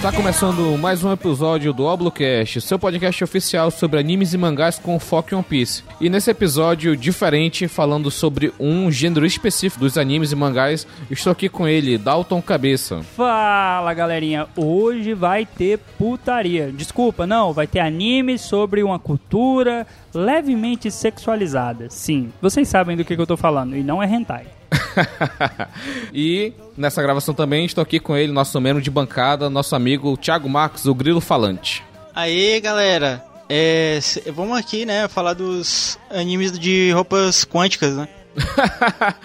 [0.00, 4.98] Está começando mais um episódio do Oblocast, seu podcast oficial sobre animes e mangás com
[4.98, 5.84] foco em One Piece.
[6.00, 11.50] E nesse episódio diferente, falando sobre um gênero específico dos animes e mangás, estou aqui
[11.50, 13.02] com ele, Dalton Cabeça.
[13.14, 16.72] Fala galerinha, hoje vai ter putaria.
[16.72, 21.90] Desculpa, não, vai ter anime sobre uma cultura levemente sexualizada.
[21.90, 24.46] Sim, vocês sabem do que, que eu tô falando, e não é hentai.
[26.12, 30.48] e nessa gravação também estou aqui com ele, nosso membro de bancada, nosso amigo Thiago
[30.48, 31.82] Marcos, o Grilo Falante.
[32.14, 33.24] Aí, galera.
[33.52, 33.98] É,
[34.32, 38.08] vamos aqui, né, falar dos animes de roupas quânticas, né?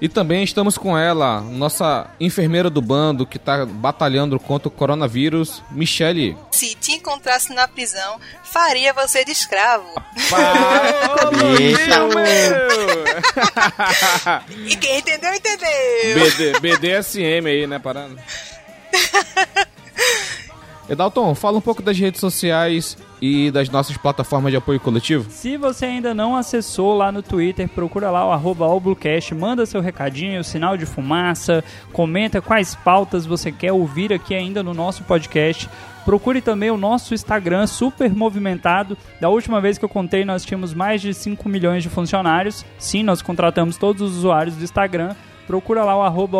[0.00, 5.62] E também estamos com ela, nossa enfermeira do bando que está batalhando contra o coronavírus,
[5.70, 6.36] Michele.
[6.50, 9.86] Se te encontrasse na prisão, faria você de escravo.
[14.66, 15.68] e quem entendeu, entendeu.
[16.14, 18.18] BD, BDSM aí, né, parando.
[20.90, 25.30] Edalton, fala um pouco das redes sociais e das nossas plataformas de apoio coletivo.
[25.30, 28.66] Se você ainda não acessou lá no Twitter, procura lá o arroba
[29.36, 34.74] manda seu recadinho, sinal de fumaça, comenta quais pautas você quer ouvir aqui ainda no
[34.74, 35.70] nosso podcast.
[36.04, 38.98] Procure também o nosso Instagram super movimentado.
[39.20, 42.64] Da última vez que eu contei, nós tínhamos mais de 5 milhões de funcionários.
[42.80, 45.14] Sim, nós contratamos todos os usuários do Instagram.
[45.46, 46.38] Procura lá o arroba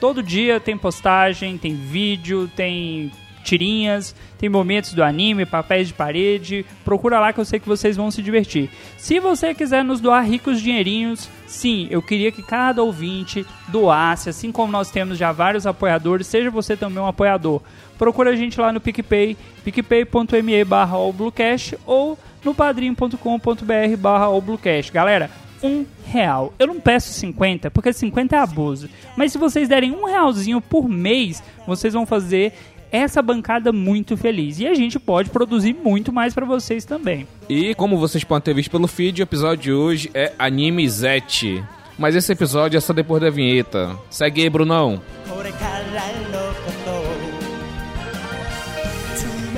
[0.00, 3.12] Todo dia tem postagem, tem vídeo, tem
[3.44, 6.64] tirinhas, tem momentos do anime, papéis de parede.
[6.84, 8.70] Procura lá que eu sei que vocês vão se divertir.
[8.96, 14.50] Se você quiser nos doar ricos dinheirinhos, sim, eu queria que cada ouvinte doasse, assim
[14.50, 17.60] como nós temos já vários apoiadores, seja você também um apoiador.
[17.98, 24.28] Procura a gente lá no PicPay, picpay.me barra ou no padrim.com.br barra
[24.92, 25.30] Galera,
[25.62, 26.52] um real.
[26.58, 28.88] Eu não peço 50, porque 50 é abuso.
[29.16, 32.52] Mas se vocês derem um realzinho por mês, vocês vão fazer
[32.92, 34.58] essa bancada muito feliz.
[34.58, 37.26] E a gente pode produzir muito mais para vocês também.
[37.48, 41.64] E como vocês podem ter visto pelo feed, o episódio de hoje é Anime Zete.
[41.98, 43.96] Mas esse episódio é só depois da vinheta.
[44.08, 45.00] Segue aí, Brunão.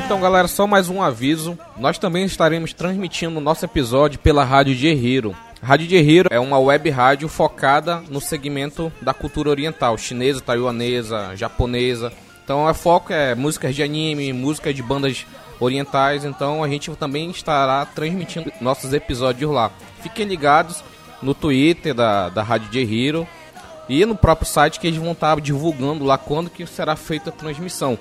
[0.05, 1.57] Então, galera, só mais um aviso.
[1.79, 5.35] Nós também estaremos transmitindo o nosso episódio pela Rádio de Hero.
[5.65, 11.37] Rádio de Hero é uma web rádio focada no segmento da cultura oriental, chinesa, taiwanesa,
[11.37, 12.13] japonesa.
[12.43, 15.25] Então, o foco é músicas de anime, músicas de bandas
[15.61, 16.25] orientais.
[16.25, 19.71] Então, a gente também estará transmitindo nossos episódios lá.
[20.03, 20.83] Fiquem ligados
[21.23, 23.25] no Twitter da, da Rádio de Hero
[23.89, 27.33] e no próprio site que eles vão estar divulgando lá quando que será feita a
[27.33, 27.97] transmissão.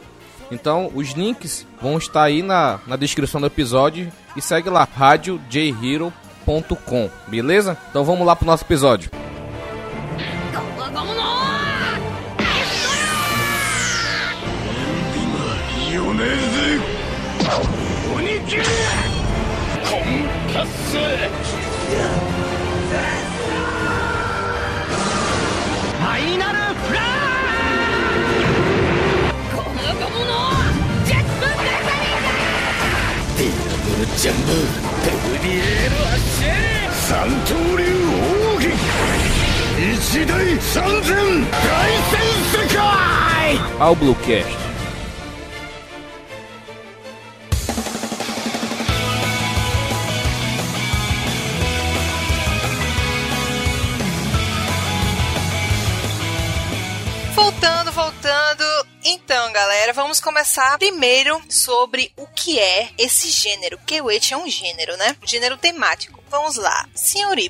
[0.50, 6.21] Então, os links vão estar aí na, na descrição do episódio e segue lá, radiojhero.com
[6.46, 7.78] gmail.com, beleza?
[7.90, 9.10] Então vamos lá pro nosso episódio.
[34.02, 34.52] ムジャンボ。
[35.04, 36.50] ペルビエール発進
[36.92, 37.86] 三刀流
[38.56, 38.74] 奥義。
[39.78, 41.14] 一大三千
[41.52, 41.64] 大
[42.10, 42.14] 戦
[42.52, 42.76] 世界。
[43.78, 44.71] パウブロキャ
[59.94, 63.78] vamos começar primeiro sobre o que é esse gênero,
[64.10, 65.16] Eti é um gênero, né?
[65.22, 66.24] Um gênero temático.
[66.30, 66.88] Vamos lá.
[66.96, 67.50] Senhor Y,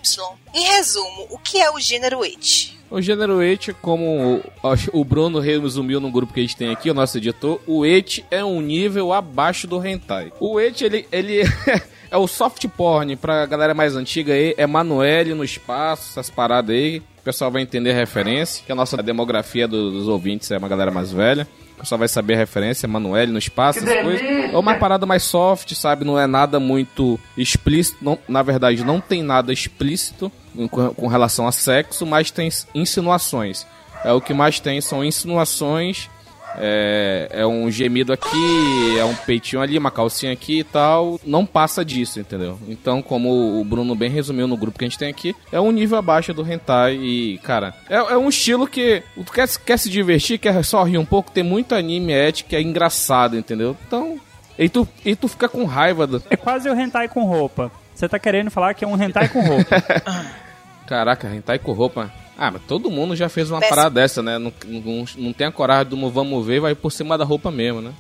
[0.53, 2.79] em resumo, o que é o gênero Eti?
[2.89, 4.43] O gênero et, como
[4.91, 8.25] o Bruno resumiu no grupo que a gente tem aqui, o nosso editor, o et
[8.29, 10.33] é um nível abaixo do hentai.
[10.41, 11.41] O et, ele, ele
[12.11, 16.75] é o soft porn pra galera mais antiga aí, é Manuele no espaço, essas paradas
[16.75, 17.01] aí.
[17.19, 20.91] O pessoal vai entender a referência, que a nossa demografia dos ouvintes é uma galera
[20.91, 21.47] mais velha
[21.81, 24.21] pessoal vai saber a referência, Emanuele no espaço, essas coisas.
[24.21, 26.05] É uma parada mais soft, sabe?
[26.05, 27.97] Não é nada muito explícito.
[28.01, 30.31] Não, na verdade, não tem nada explícito
[30.69, 33.65] com, com relação a sexo, mas tem insinuações.
[34.03, 36.09] É o que mais tem são insinuações
[36.57, 41.19] é, é um gemido aqui, é um peitinho ali, uma calcinha aqui e tal.
[41.25, 42.59] Não passa disso, entendeu?
[42.67, 45.71] Então, como o Bruno bem resumiu no grupo que a gente tem aqui, é um
[45.71, 49.89] nível abaixo do hentai e, cara, é, é um estilo que tu quer, quer se
[49.89, 53.75] divertir, quer só rir um pouco, tem muito anime ético que é engraçado, entendeu?
[53.87, 54.19] Então,
[54.57, 56.21] e tu, e tu fica com raiva do...
[56.29, 57.71] É quase o hentai com roupa.
[57.95, 59.83] Você tá querendo falar que é um hentai com roupa.
[60.87, 62.11] Caraca, hentai com roupa.
[62.43, 64.39] Ah, mas todo mundo já fez uma parada dessa, né?
[64.39, 67.83] Não, não, não tem a coragem do vamos ver, vai por cima da roupa mesmo,
[67.83, 67.93] né?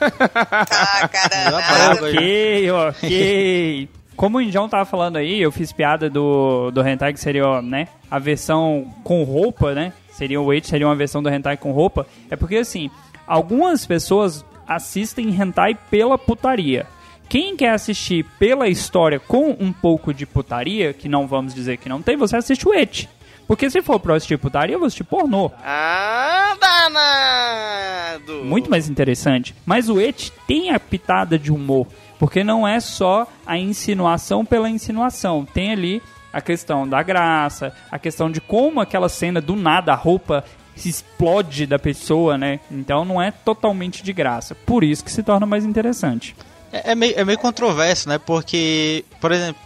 [0.00, 1.92] Ah, cara.
[1.92, 3.88] Ok, ok.
[4.16, 7.86] Como o Indião tava falando aí, eu fiz piada do, do hentai que seria, né,
[8.10, 9.92] a versão com roupa, né?
[10.10, 12.04] Seria o Wait, seria uma versão do hentai com roupa.
[12.28, 12.90] É porque assim,
[13.28, 16.84] algumas pessoas assistem hentai pela putaria.
[17.28, 21.88] Quem quer assistir pela história com um pouco de putaria, que não vamos dizer que
[21.88, 23.08] não tem, você assiste o It.
[23.48, 25.50] Porque se for pra assistir putaria, eu vou assistir pornô.
[25.64, 28.44] Ah, danado!
[28.44, 29.54] muito mais interessante.
[29.64, 31.86] Mas o Et tem a pitada de humor,
[32.18, 35.44] porque não é só a insinuação pela insinuação.
[35.44, 36.02] Tem ali
[36.32, 40.44] a questão da graça, a questão de como aquela cena do nada a roupa
[40.76, 42.60] se explode da pessoa, né?
[42.70, 44.54] Então não é totalmente de graça.
[44.54, 46.36] Por isso que se torna mais interessante.
[46.72, 48.18] É, é meio, é meio controverso, né?
[48.18, 49.60] Porque, por exemplo,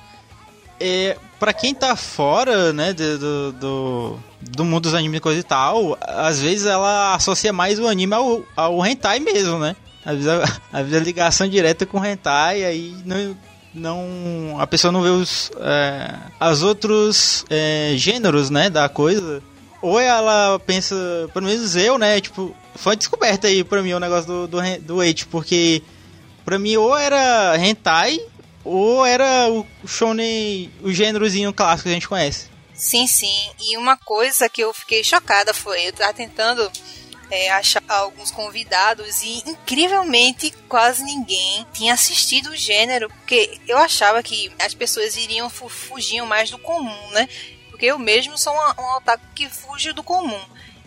[0.80, 5.42] é, para quem tá fora, né, do, do, do mundo dos animes e coisa e
[5.42, 9.74] tal, às vezes ela associa mais o anime ao, ao hentai mesmo, né?
[10.06, 10.28] Às vezes
[10.72, 13.36] a, vezes a ligação direta com o hentai, aí não,
[13.74, 19.42] não a pessoa não vê os é, as outros é, gêneros, né, da coisa.
[19.82, 20.94] Ou ela pensa,
[21.34, 25.02] pelo menos eu, né, tipo, foi descoberta aí pra mim o negócio do, do, do
[25.02, 25.82] Eight, porque
[26.44, 28.20] Pra mim, ou era hentai,
[28.64, 32.50] ou era o shonen, o gênerozinho clássico que a gente conhece.
[32.74, 33.50] Sim, sim.
[33.60, 36.70] E uma coisa que eu fiquei chocada foi, eu tava tentando
[37.30, 44.22] é, achar alguns convidados e incrivelmente quase ninguém tinha assistido o gênero, porque eu achava
[44.22, 47.28] que as pessoas iriam fu fugiam mais do comum, né?
[47.70, 50.40] Porque eu mesmo sou uma, um otaku que fuge do comum.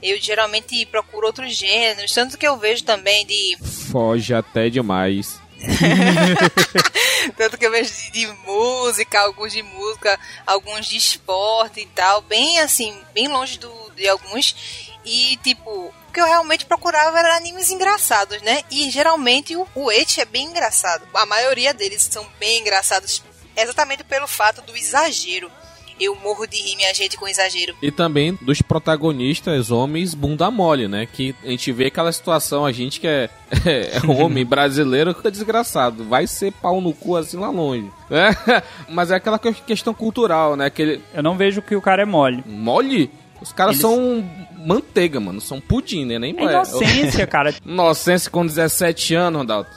[0.04, 5.40] Eu geralmente procuro outros gêneros, tanto que eu vejo também de Foge até demais.
[7.38, 12.22] Tanto que eu vejo de, de música, alguns de música, alguns de esporte e tal,
[12.22, 14.56] bem assim, bem longe do, de alguns.
[15.04, 18.64] E tipo, o que eu realmente procurava era animes engraçados, né?
[18.72, 21.08] E geralmente o, o Eti é bem engraçado.
[21.14, 23.24] A maioria deles são bem engraçados,
[23.56, 25.52] exatamente pelo fato do exagero.
[26.00, 27.74] Eu morro de rir, minha gente, com exagero.
[27.82, 31.06] E também dos protagonistas homens bunda mole, né?
[31.06, 33.30] Que a gente vê aquela situação, a gente que é,
[33.66, 36.04] é homem brasileiro, que é desgraçado.
[36.04, 37.90] Vai ser pau no cu assim lá longe.
[38.10, 38.36] né?
[38.90, 40.66] Mas é aquela que- questão cultural, né?
[40.66, 42.44] Aquele Eu não vejo que o cara é mole.
[42.46, 43.10] mole.
[43.42, 44.24] Os caras Eles- são
[44.66, 45.40] manteiga, mano.
[45.40, 46.18] São pudim, né?
[46.20, 47.54] Nem É inocência, cara.
[47.66, 49.70] Inocência com 17 anos, Ronaldo.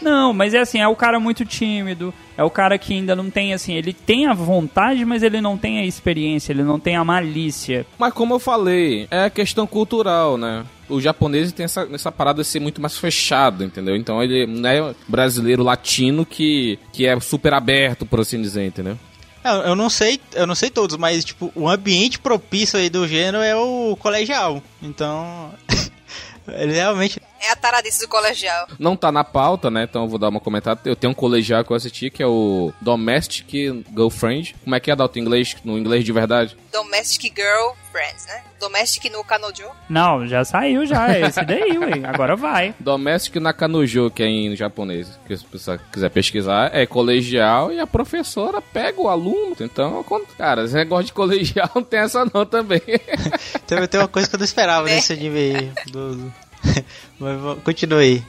[0.00, 3.30] Não, mas é assim, é o cara muito tímido, é o cara que ainda não
[3.30, 6.96] tem, assim, ele tem a vontade, mas ele não tem a experiência, ele não tem
[6.96, 7.86] a malícia.
[7.98, 10.64] Mas como eu falei, é questão cultural, né?
[10.88, 13.94] O japonês tem essa, essa parada de ser muito mais fechado, entendeu?
[13.94, 18.98] Então ele não é brasileiro latino que, que é super aberto, por assim dizer, entendeu?
[19.44, 22.88] É, Eu, eu não sei, eu não sei todos, mas tipo, o ambiente propício aí
[22.88, 24.62] do gênero é o colegial.
[24.82, 25.52] Então,
[26.48, 28.66] ele realmente É a taradice do colegial.
[28.78, 29.84] Não tá na pauta, né?
[29.84, 30.80] Então eu vou dar uma comentada.
[30.84, 33.48] Eu tenho um colegial que eu assisti que é o Domestic
[33.94, 34.56] Girlfriend.
[34.64, 35.56] Como é que é, Dalton, em inglês?
[35.64, 36.56] No inglês de verdade?
[36.72, 38.42] Domestic Girl Friends, né?
[38.60, 39.68] Domestic no Kanojo.
[39.88, 42.74] Não, já saiu já, é esse daí, ué, agora vai.
[42.78, 45.08] Domestic Nakanojo, que é em japonês.
[45.26, 49.56] Que se você quiser pesquisar, é colegial e a professora pega o aluno.
[49.60, 50.04] Então,
[50.36, 52.80] cara, esse negócio de colegial não tem essa não também.
[53.66, 54.96] tem, tem uma coisa que eu não esperava Né?
[54.96, 55.72] nesse anime aí.
[55.90, 56.32] Do, do-
[57.18, 58.26] mas continue aí.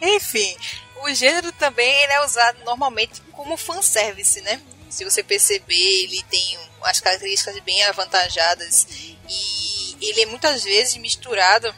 [0.02, 0.56] Enfim,
[1.02, 4.60] o gênero também é usado normalmente como fanservice, né?
[4.88, 8.86] Se você perceber, ele tem as características bem avantajadas
[9.28, 11.74] e ele é muitas vezes misturado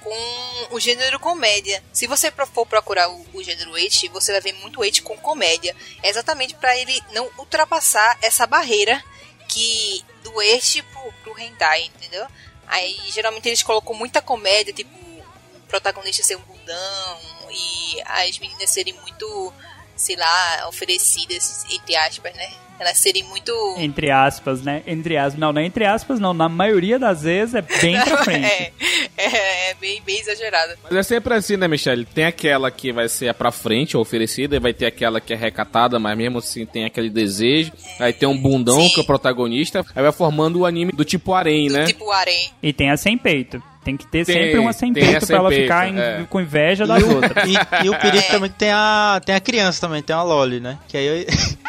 [0.00, 1.82] com o gênero comédia.
[1.92, 5.74] Se você for procurar o, o gênero eti, você vai ver muito eti com comédia.
[6.02, 9.02] É exatamente para ele não ultrapassar essa barreira
[9.48, 12.26] que do eti pro, pro hentai, entendeu?
[12.66, 18.70] Aí geralmente eles colocam muita comédia, tipo o protagonista ser um bundão e as meninas
[18.70, 19.52] serem muito,
[19.96, 22.52] sei lá, oferecidas, entre aspas, né?
[22.82, 23.52] Elas serem muito.
[23.78, 24.82] Entre aspas, né?
[24.86, 25.38] Entre aspas.
[25.38, 26.34] Não, não é entre aspas, não.
[26.34, 28.44] Na maioria das vezes é bem pra frente.
[28.44, 28.72] é,
[29.16, 30.72] é, é bem, bem exagerado.
[30.82, 32.04] Mas é sempre assim, né, Michelle?
[32.04, 35.36] Tem aquela que vai ser a pra frente, oferecida, e vai ter aquela que é
[35.36, 37.72] recatada, mas mesmo assim tem aquele desejo.
[38.00, 38.88] Aí tem um bundão Sim.
[38.90, 39.84] que é o protagonista.
[39.94, 41.84] Aí vai formando o anime do tipo harém, né?
[41.86, 42.50] Tipo Arém.
[42.62, 43.62] E tem a sem peito.
[43.84, 46.24] Tem que ter Tem, sempre uma sem peito sem pra ela peito, ficar em- é.
[46.30, 47.32] com inveja das outras.
[47.48, 50.60] E, e o perigo também que tem a, tem a criança também, tem a Loli,
[50.60, 50.78] né?
[50.86, 51.26] Que aí eu,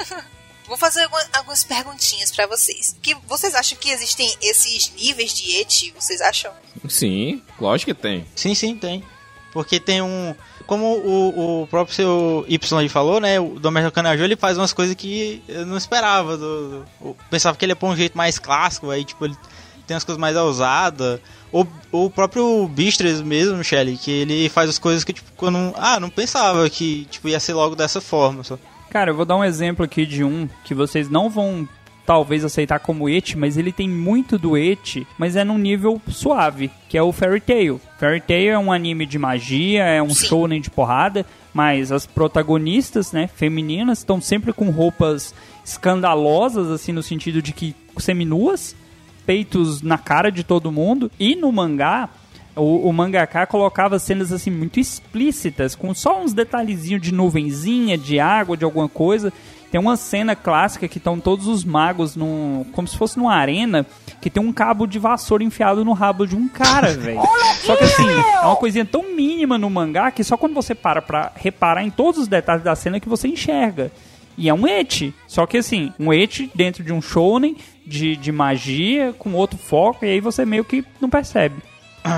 [0.68, 2.96] Vou fazer alguma- algumas perguntinhas pra vocês.
[3.02, 5.92] Que vocês acham que existem esses níveis de eti?
[6.00, 6.52] Vocês acham?
[6.88, 8.26] Sim, lógico que tem.
[8.36, 9.04] Sim, sim, tem.
[9.52, 10.36] Porque tem um.
[10.68, 13.40] Como o, o próprio seu Y falou, né?
[13.40, 16.38] O Doméstica Canajo ele faz umas coisas que eu não esperava.
[16.38, 19.36] Do, do, eu pensava que ele ia pôr um jeito mais clássico, aí tipo, ele
[19.90, 21.20] tem as coisas mais ousadas.
[21.52, 25.74] O, o próprio Bistres mesmo, Michele, que ele faz as coisas que, tipo, quando.
[25.76, 28.44] Ah, não pensava que tipo, ia ser logo dessa forma.
[28.44, 28.58] Só.
[28.90, 31.68] Cara, eu vou dar um exemplo aqui de um que vocês não vão
[32.06, 36.72] talvez aceitar como et, mas ele tem muito do et, mas é num nível suave,
[36.88, 37.80] que é o Fairy Tail.
[38.00, 43.12] Fairy Tail é um anime de magia, é um shounen de porrada, mas as protagonistas,
[43.12, 48.76] né, femininas, estão sempre com roupas escandalosas, assim, no sentido de que seminuas,
[49.30, 52.10] peitos na cara de todo mundo, e no mangá
[52.56, 58.20] o, o mangaka colocava cenas assim muito explícitas, com só uns detalhezinhos de nuvenzinha, de
[58.20, 59.32] água, de alguma coisa.
[59.72, 63.86] Tem uma cena clássica que estão todos os magos num, como se fosse numa arena,
[64.20, 67.22] que tem um cabo de vassoura enfiado no rabo de um cara, velho.
[67.62, 71.04] Só que assim, é uma coisinha tão mínima no mangá que só quando você para
[71.04, 73.92] pra reparar em todos os detalhes da cena que você enxerga.
[74.40, 75.14] E é um et.
[75.28, 80.06] Só que assim, um et dentro de um shounen de, de magia, com outro foco,
[80.06, 81.62] e aí você meio que não percebe.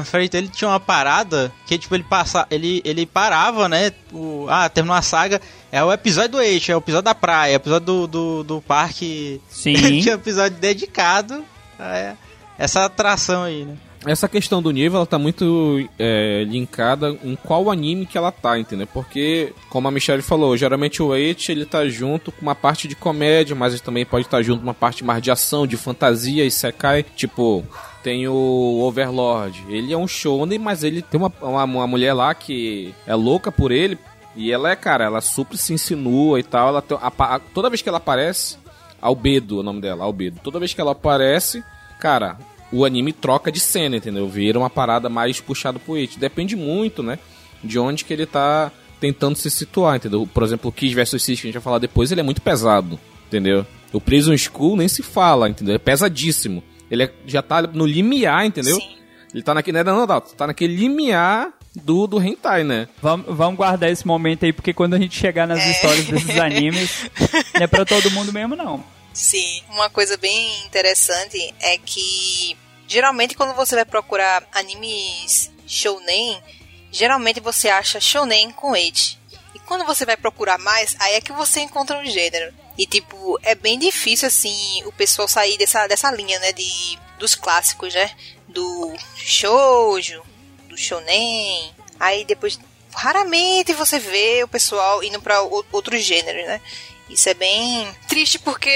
[0.06, 3.92] Fairy Tail tinha uma parada que tipo ele passa, ele ele parava, né?
[4.14, 7.54] O, ah, terminou a saga, é o episódio do eixo, é o episódio da praia,
[7.54, 9.42] é o episódio do, do, do parque.
[9.50, 9.74] Sim.
[10.00, 11.44] tinha um episódio dedicado
[11.80, 12.14] a
[12.58, 13.76] essa atração aí, né?
[14.06, 18.58] Essa questão do nível, ela tá muito é, linkada em qual anime que ela tá,
[18.58, 18.88] entendeu?
[18.88, 22.96] Porque, como a Michelle falou, geralmente o Eight, ele tá junto com uma parte de
[22.96, 25.78] comédia, mas ele também pode estar tá junto com uma parte mais de ação, de
[25.78, 27.04] fantasia e secai.
[27.04, 27.64] Tipo,
[28.02, 29.64] tem o Overlord.
[29.70, 33.52] Ele é um shonen, mas ele tem uma, uma, uma, mulher lá que é louca
[33.52, 34.00] por ele.
[34.36, 36.70] E ela é, cara, ela super se insinua e tal.
[36.70, 38.58] Ela tem, a, a, toda vez que ela aparece,
[39.00, 40.40] Albedo, o nome dela, Albedo.
[40.44, 41.64] Toda vez que ela aparece,
[42.00, 42.38] cara,
[42.72, 44.28] o anime troca de cena, entendeu?
[44.28, 46.18] Vira uma parada mais puxada pro It.
[46.18, 47.20] Depende muito, né?
[47.64, 50.28] De onde que ele tá tentando se situar, entendeu?
[50.32, 52.42] Por exemplo, o Kiss vs Sis, que a gente vai falar depois, ele é muito
[52.42, 53.66] pesado, entendeu?
[53.92, 55.76] O Prison School nem se fala, entendeu?
[55.76, 56.64] É pesadíssimo.
[56.90, 58.76] Ele é, já tá no limiar, entendeu?
[58.76, 58.96] Sim.
[59.34, 59.84] Ele tá naquele.
[59.84, 62.88] Não, não, não, tá naquele limiar do, do hentai, né?
[63.02, 65.72] Vamos, vamos guardar esse momento aí, porque quando a gente chegar nas é.
[65.72, 67.10] histórias desses animes,
[67.56, 68.84] não é pra todo mundo mesmo, não.
[69.14, 72.58] Sim, uma coisa bem interessante é que
[72.92, 76.44] geralmente quando você vai procurar animes shounen,
[76.92, 79.18] geralmente você acha shounen com age.
[79.56, 82.54] E quando você vai procurar mais, aí é que você encontra o gênero.
[82.78, 87.34] E, tipo, é bem difícil, assim, o pessoal sair dessa, dessa linha, né, de, dos
[87.34, 88.12] clássicos, né?
[88.50, 90.22] Do shoujo,
[90.68, 91.74] do shonen.
[91.98, 92.60] Aí depois,
[92.94, 96.60] raramente você vê o pessoal indo para outros gêneros, né?
[97.10, 98.70] Isso é bem triste porque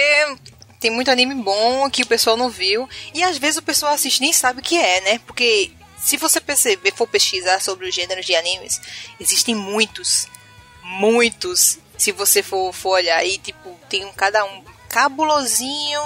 [0.85, 2.87] tem muito anime bom que o pessoal não viu.
[3.11, 5.19] E às vezes o pessoal assiste nem sabe o que é, né?
[5.25, 8.79] Porque se você perceber, for pesquisar sobre os gêneros de animes,
[9.19, 10.27] existem muitos.
[10.83, 16.01] Muitos se você for, for olhar aí, tipo, tem um cada um cabulosinho.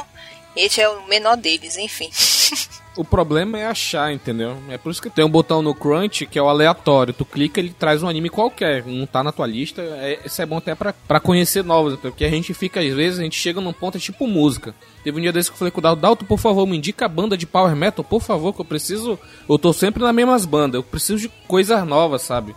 [0.56, 2.10] Esse é o menor deles, enfim.
[3.00, 4.58] o problema é achar, entendeu?
[4.68, 7.14] É por isso que tem um botão no Crunch que é o aleatório.
[7.14, 8.86] Tu clica, ele traz um anime qualquer.
[8.86, 9.82] Não tá na tua lista.
[9.82, 11.96] É, isso é bom até pra, pra conhecer novos.
[11.96, 14.76] Porque a gente fica, às vezes, a gente chega num ponto, é tipo música.
[15.02, 17.06] Teve um dia desse que eu falei com o Dalton, Dalton, por favor, me indica
[17.06, 19.18] a banda de Power Metal, por favor, que eu preciso.
[19.48, 20.76] Eu tô sempre nas mesmas bandas.
[20.76, 22.54] Eu preciso de coisas novas, sabe?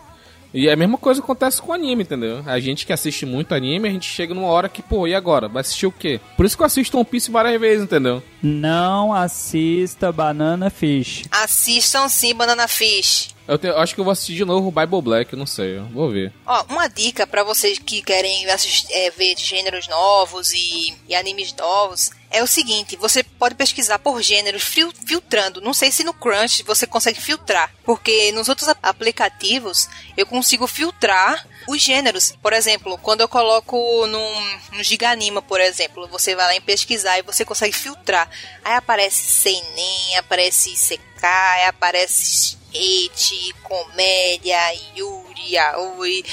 [0.53, 2.43] E a mesma coisa acontece com anime, entendeu?
[2.45, 5.47] A gente que assiste muito anime, a gente chega numa hora que, pô, e agora?
[5.47, 6.19] Vai assistir o quê?
[6.37, 8.21] Por isso que eu assisto One Piece várias vezes, entendeu?
[8.41, 11.23] Não assista Banana Fish.
[11.31, 13.33] Assistam sim Banana Fish.
[13.47, 15.77] Eu, te, eu, acho que eu vou assistir de novo o Bible Black, não sei,
[15.91, 16.31] vou ver.
[16.45, 21.53] Ó, uma dica para vocês que querem assistir, é, ver gêneros novos e, e, animes
[21.53, 25.61] novos é o seguinte: você pode pesquisar por gêneros fil, filtrando.
[25.61, 29.87] Não sei se no Crunch você consegue filtrar, porque nos outros aplicativos
[30.17, 32.33] eu consigo filtrar os gêneros.
[32.41, 37.19] Por exemplo, quando eu coloco num, no Giganima, por exemplo, você vai lá em pesquisar
[37.19, 38.29] e você consegue filtrar.
[38.65, 41.25] Aí aparece Seinen, aparece CK,
[41.67, 44.57] aparece hate, comédia,
[44.95, 46.25] yuri, yaoi,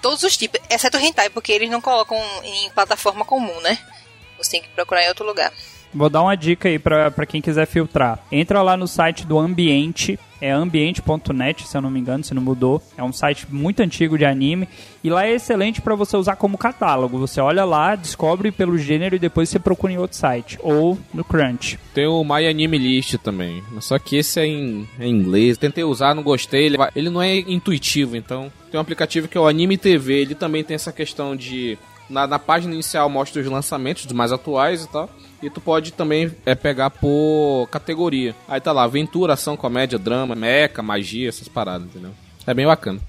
[0.00, 3.76] todos os tipos, exceto hentai, porque eles não colocam em plataforma comum, né?
[4.42, 5.52] Você tem que procurar em outro lugar.
[5.92, 8.20] Vou dar uma dica aí para quem quiser filtrar.
[8.30, 12.40] Entra lá no site do Ambiente, é ambiente.net, se eu não me engano, se não
[12.40, 12.80] mudou.
[12.96, 14.68] É um site muito antigo de anime
[15.02, 17.18] e lá é excelente para você usar como catálogo.
[17.18, 21.24] Você olha lá, descobre pelo gênero e depois você procura em outro site ou no
[21.24, 21.78] Crunch.
[21.92, 25.58] Tem o My Anime List também, só que esse é em, é em inglês.
[25.58, 26.66] Tentei usar, não gostei.
[26.66, 30.20] Ele, ele não é intuitivo, então tem um aplicativo que é o Anime TV.
[30.20, 31.76] Ele também tem essa questão de
[32.10, 35.08] na, na página inicial mostra os lançamentos dos mais atuais e tal.
[35.42, 38.34] E tu pode também é, pegar por categoria.
[38.46, 42.10] Aí tá lá, aventura, ação, comédia, drama, meca, magia, essas paradas, entendeu?
[42.46, 43.00] É bem bacana.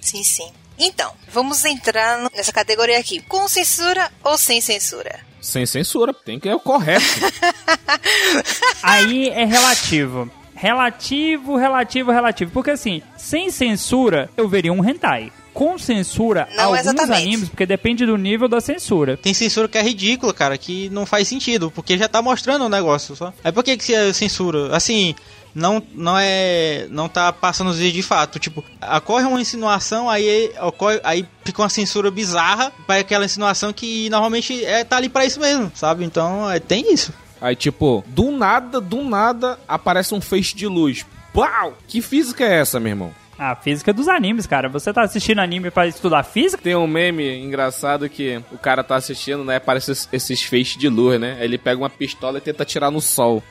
[0.00, 0.50] Sim, sim.
[0.78, 3.20] Então, vamos entrar no- nessa categoria aqui.
[3.20, 5.20] Com censura ou sem censura?
[5.42, 7.04] Sem censura, tem que é o correto.
[8.82, 10.30] Aí é relativo.
[10.54, 12.50] Relativo, relativo, relativo.
[12.52, 15.32] Porque assim, sem censura, eu veria um hentai.
[15.54, 17.22] Com censura, Não alguns exatamente.
[17.22, 19.16] animes, porque depende do nível da censura.
[19.16, 22.68] Tem censura que é ridícula, cara, que não faz sentido, porque já tá mostrando o
[22.68, 23.32] negócio só.
[23.42, 24.76] Aí por que que se é censura?
[24.76, 25.14] Assim,
[25.54, 26.88] não, não é.
[26.90, 28.40] Não tá passando os vídeos de fato.
[28.40, 28.64] Tipo,
[28.96, 34.64] ocorre uma insinuação, aí, ocorre, aí fica uma censura bizarra para aquela insinuação que normalmente
[34.64, 36.04] é, tá ali pra isso mesmo, sabe?
[36.04, 37.12] Então é, tem isso.
[37.40, 41.06] Aí, tipo, do nada, do nada, aparece um feixe de luz.
[41.32, 41.76] Pau!
[41.86, 43.14] Que física é essa, meu irmão?
[43.38, 44.68] A física dos animes, cara.
[44.68, 46.62] Você tá assistindo anime pra estudar física?
[46.62, 49.56] Tem um meme engraçado que o cara tá assistindo, né?
[49.56, 51.36] Aparece es- esses feixes de luz, né?
[51.40, 53.42] Ele pega uma pistola e tenta atirar no sol.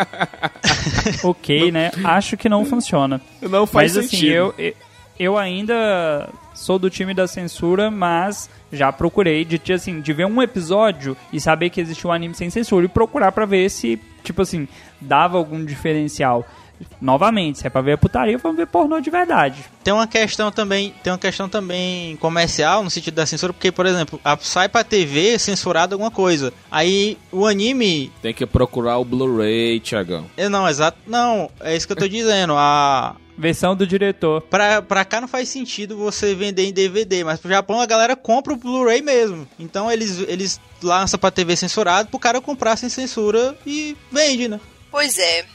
[1.22, 1.90] ok, né?
[2.04, 3.20] Acho que não funciona.
[3.40, 4.32] Não faz mas assim, sentido.
[4.32, 4.74] eu, eu-
[5.18, 10.40] eu ainda sou do time da censura, mas já procurei de, assim, de ver um
[10.40, 14.40] episódio e saber que existe um anime sem censura e procurar pra ver se, tipo
[14.40, 14.66] assim,
[14.98, 16.46] dava algum diferencial.
[17.00, 19.64] Novamente, se é pra ver putaria, vamos ver pornô de verdade.
[19.82, 23.86] Tem uma questão também, tem uma questão também comercial no sentido da censura, porque por
[23.86, 26.52] exemplo, a, sai pra TV censurado alguma coisa.
[26.70, 30.26] Aí o anime, Tem que procurar o Blu-ray, Tiagão.
[30.36, 32.54] é não, exato, não, é isso que eu tô dizendo.
[32.56, 34.42] A Versão do diretor.
[34.42, 38.14] Pra, pra cá não faz sentido você vender em DVD, mas pro Japão a galera
[38.14, 39.48] compra o Blu-ray mesmo.
[39.58, 44.60] Então eles, eles lançam pra TV censurado pro cara comprar sem censura e vende, né?
[44.90, 45.46] Pois é.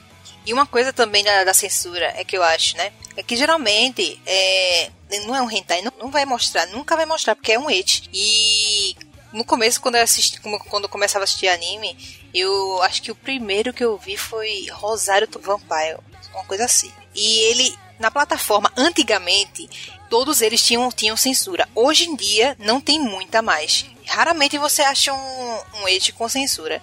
[0.45, 2.91] E uma coisa também da, da censura é que eu acho, né?
[3.17, 4.91] É que geralmente é,
[5.25, 8.09] não é um hentai, não, não vai mostrar, nunca vai mostrar, porque é um et.
[8.13, 8.95] E
[9.33, 11.97] no começo, quando eu assisti, quando eu começava a assistir anime,
[12.33, 15.97] eu acho que o primeiro que eu vi foi Rosário do Vampire,
[16.33, 16.91] uma coisa assim.
[17.13, 19.69] E ele, na plataforma, antigamente,
[20.09, 21.67] todos eles tinham, tinham censura.
[21.73, 23.85] Hoje em dia, não tem muita mais.
[24.05, 26.81] Raramente você acha um, um com censura.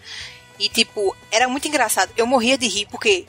[0.62, 2.12] E, tipo, era muito engraçado.
[2.16, 3.26] Eu morria de rir porque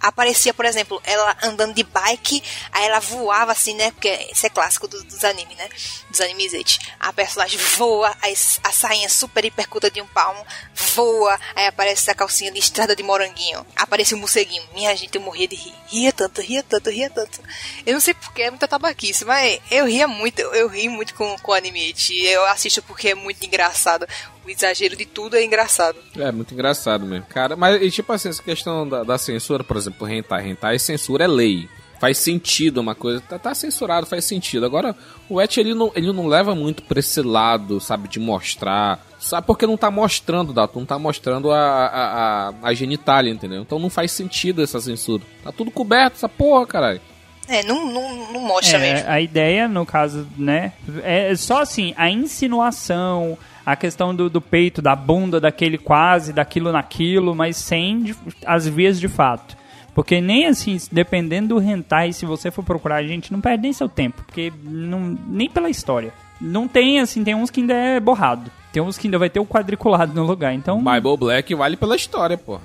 [0.00, 3.92] aparecia, por exemplo, ela andando de bike, aí ela voava assim, né?
[3.92, 5.68] Porque isso é clássico do- dos animes, né?
[6.10, 6.80] Dos animes eti.
[6.98, 12.14] A personagem voa, aí a sainha super hipercuta de um palmo, voa, aí aparece a
[12.16, 13.64] calcinha listrada de moranguinho.
[13.76, 14.64] Aparece um morceguinho.
[14.74, 15.74] Minha gente, eu morria de rir.
[15.86, 17.40] Ria tanto, ria tanto, ria tanto.
[17.86, 21.38] Eu não sei porque é muita tabaquice, mas eu ria muito, eu, ri muito com,
[21.38, 21.94] com o anime.
[22.24, 24.04] Eu assisto porque é muito engraçado.
[24.44, 25.96] O exagero de tudo é engraçado.
[26.16, 27.26] É, muito engraçado mesmo.
[27.28, 31.24] Cara, mas e, tipo assim, essa questão da, da censura, por exemplo, hentai, hentai, censura
[31.24, 31.68] é lei.
[32.00, 34.66] Faz sentido uma coisa, tá, tá censurado, faz sentido.
[34.66, 34.96] Agora,
[35.28, 39.06] o Et, ele não, ele não leva muito pra esse lado, sabe, de mostrar.
[39.20, 43.62] Sabe, porque não tá mostrando, Dato, não tá mostrando a, a, a, a genitália, entendeu?
[43.62, 45.22] Então não faz sentido essa censura.
[45.44, 47.00] Tá tudo coberto, essa porra, caralho.
[47.48, 49.06] É, não, não, não mostra mesmo.
[49.06, 50.72] É, a ideia, no caso, né?
[51.04, 56.72] É só assim, a insinuação, a questão do, do peito, da bunda, daquele quase, daquilo
[56.72, 59.56] naquilo, mas sem de- as vias de fato.
[59.94, 63.72] Porque nem assim, dependendo do hentai, se você for procurar, a gente não perde nem
[63.72, 66.12] seu tempo, porque não, nem pela história.
[66.40, 68.50] Não tem, assim, tem uns que ainda é borrado.
[68.72, 70.54] Tem uns que ainda vai ter o quadriculado no lugar.
[70.54, 72.62] Então, Bible Black vale pela história, porra.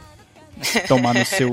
[0.87, 1.51] tomar no seu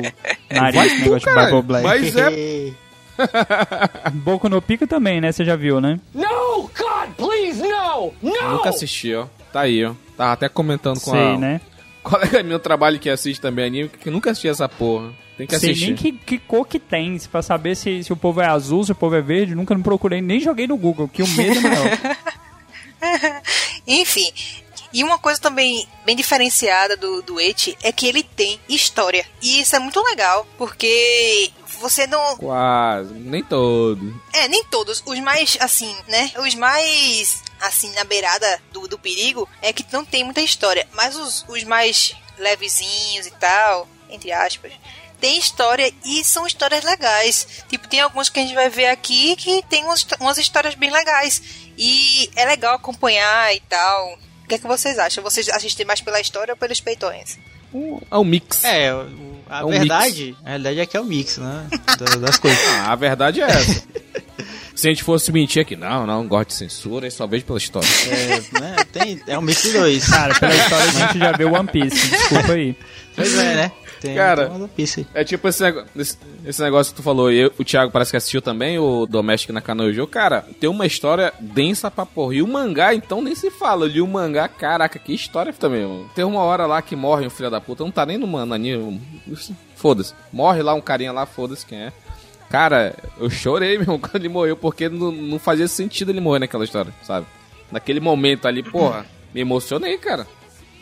[0.51, 1.57] nariz Vai esse tu, negócio de caralho.
[1.57, 1.85] Bible Black.
[1.85, 2.73] Mas é
[4.13, 5.33] Boku no Pico também, né?
[5.33, 5.99] Você já viu, né?
[6.15, 8.13] No, God, please, no!
[8.23, 8.51] No!
[8.53, 9.27] Nunca assisti, ó.
[9.53, 9.95] Tá aí, ó.
[10.17, 11.61] Tava até comentando com Sei, a né?
[12.03, 15.11] colega meu trabalho que assiste também anime, que nunca assisti essa porra.
[15.37, 15.87] Tem que Sei assistir.
[15.87, 18.85] nem que, que cor que tem, se pra saber se, se o povo é azul,
[18.85, 21.59] se o povo é verde, nunca não procurei, nem joguei no Google, que o medo
[21.59, 21.99] é maior.
[23.87, 24.31] Enfim.
[24.93, 29.27] E uma coisa também bem diferenciada do, do Eti é que ele tem história.
[29.43, 31.51] E isso é muito legal, porque
[31.85, 32.37] você não.
[32.39, 34.21] Quase, nem todo.
[34.33, 35.03] É, nem todos.
[35.07, 36.33] Os mais, assim, né?
[36.39, 40.89] Os mais, assim, na beirada do, do perigo é que não tem muita história.
[40.95, 44.73] Mas os, os mais levezinhos e tal, entre aspas,
[45.21, 47.47] tem história e são histórias legais.
[47.69, 50.91] Tipo, tem alguns que a gente vai ver aqui que tem umas, umas histórias bem
[50.91, 51.43] legais.
[51.77, 54.15] E é legal acompanhar e tal.
[54.45, 55.23] O que, é que vocês acham?
[55.25, 57.39] Vocês assistem mais pela história ou pelos peitões?
[58.11, 58.63] É um mix.
[58.65, 61.67] É, o- a É um verdade, a realidade é que é o mix, né?
[61.99, 62.59] da- Das coisas.
[62.69, 63.83] Ah, a verdade é essa.
[64.75, 67.59] Se a gente fosse mentir aqui, não, não, gosto de censura, e só vejo pela
[67.59, 67.89] história.
[68.09, 68.77] É, né?
[68.93, 70.09] Tem, é um mix de dois.
[70.09, 72.77] Cara, pela história a gente já viu One Piece, desculpa aí.
[73.15, 73.73] Pois é, né?
[74.05, 75.07] Tem, Cara, tem Piece aí.
[75.15, 78.11] É tipo esse, nego- esse, esse negócio que tu falou, e eu- o Thiago parece
[78.11, 80.07] que assistiu também, o Domestic na Kanojo.
[80.07, 82.35] Cara, tem uma história densa pra porra.
[82.35, 83.85] E o mangá, então, nem se fala.
[83.87, 86.11] Eu li o mangá, caraca, que história também, mano.
[86.15, 88.53] Tem uma hora lá que morre um filho da puta, não tá nem no mano
[88.55, 89.01] anime.
[89.77, 90.15] Foda-se.
[90.33, 91.93] Morre lá um carinha lá, foda-se quem é.
[92.51, 96.65] Cara, eu chorei mesmo quando ele morreu, porque não, não fazia sentido ele morrer naquela
[96.65, 97.27] história, sabe?
[97.73, 100.27] Naquele momento ali, porra, me emocionei, cara.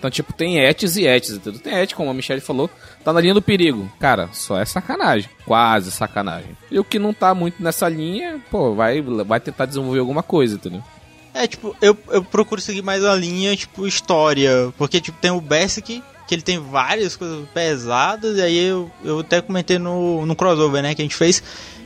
[0.02, 1.60] Então, tipo, tem etes e etes, entendeu?
[1.60, 2.68] Tem et, como a Michelle falou,
[3.04, 3.88] tá na linha do perigo.
[4.00, 5.30] Cara, só é sacanagem.
[5.46, 6.56] Quase sacanagem.
[6.72, 10.56] E o que não tá muito nessa linha, pô, vai, vai tentar desenvolver alguma coisa,
[10.56, 10.82] entendeu?
[11.32, 14.74] É, tipo, eu, eu procuro seguir mais a linha, tipo, história.
[14.76, 19.20] Porque, tipo, tem o Basic, que ele tem várias coisas pesadas, e aí eu, eu
[19.20, 21.40] até comentei no, no crossover, né, que a gente fez,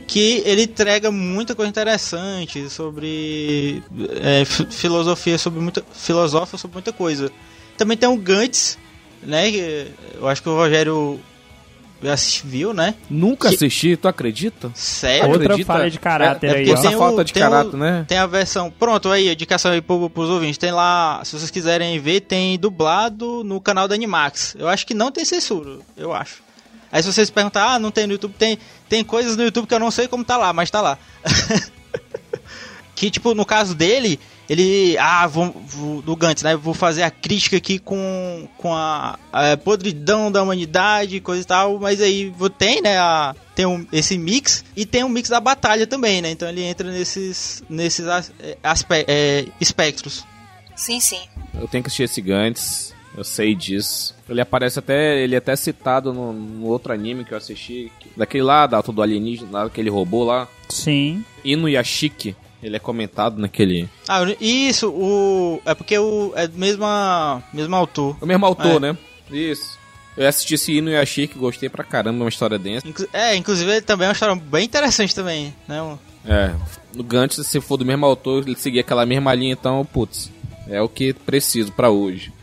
[0.07, 3.83] que ele entrega muita coisa interessante sobre
[4.23, 7.31] é, filosofia, sobre muita filosofia sobre muita coisa.
[7.77, 8.77] Também tem o Gantz,
[9.21, 11.19] né, que eu acho que o Rogério
[12.43, 12.93] viu, né?
[13.09, 14.71] Nunca Que- assisti, tu acredita?
[14.75, 15.29] Sério?
[15.29, 15.73] Outra acredita?
[15.73, 18.05] falha de caráter É- é aí, essa falta de caráter, né?
[18.07, 18.69] Tem a versão.
[18.69, 20.57] Pronto, aí, indicação aí pro, pros ouvintes.
[20.59, 24.55] Tem lá, se vocês quiserem ver, tem dublado no canal da Animax.
[24.59, 26.43] Eu acho que não tem censura, eu acho.
[26.91, 29.73] Aí se vocês perguntar, ah, não tem no YouTube, tem, tem coisas no YouTube que
[29.73, 30.97] eu não sei como tá lá, mas tá lá.
[32.95, 34.97] que, tipo, no caso dele, ele.
[34.97, 36.55] Ah, vou, vou, do Gantz, né?
[36.55, 41.79] Vou fazer a crítica aqui com, com a, a podridão da humanidade, coisa e tal.
[41.79, 42.97] Mas aí tem, né?
[42.97, 46.29] A, tem um, esse mix e tem um mix da batalha também, né?
[46.31, 50.23] Então ele entra nesses, nesses as- é, aspe- é, espectros.
[50.75, 51.21] Sim, sim.
[51.59, 54.15] Eu tenho que assistir esse Gantz, eu sei disso.
[54.29, 58.09] Ele aparece até, ele é até citado no, no outro anime que eu assisti, que-
[58.15, 61.25] daquele lá, da do alienígena, lá, aquele robô lá, Sim.
[61.43, 62.35] Inuyashiki.
[62.67, 63.87] Ele é comentado naquele...
[64.09, 65.61] Ah, isso, o.
[65.65, 66.33] É porque o.
[66.35, 68.17] É do mesma, mesmo autor.
[68.19, 68.91] O mesmo autor, É.
[68.91, 68.97] né?
[69.31, 69.77] Isso.
[70.17, 72.85] Eu assisti esse Inuyashiki, gostei pra caramba, é uma história densa.
[72.87, 75.97] Inclu- É, inclusive ele também é uma história bem interessante também, né?
[76.25, 76.51] É,
[76.93, 80.29] no Gantz, se for do mesmo autor, ele seguir aquela mesma linha, então, putz,
[80.67, 82.33] é o que preciso pra hoje.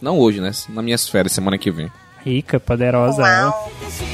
[0.00, 0.50] Não hoje, né?
[0.68, 1.90] Nas minhas férias, semana que vem.
[2.24, 3.50] Rica, poderosa ela.
[3.50, 3.72] Uau.
[3.90, 4.13] し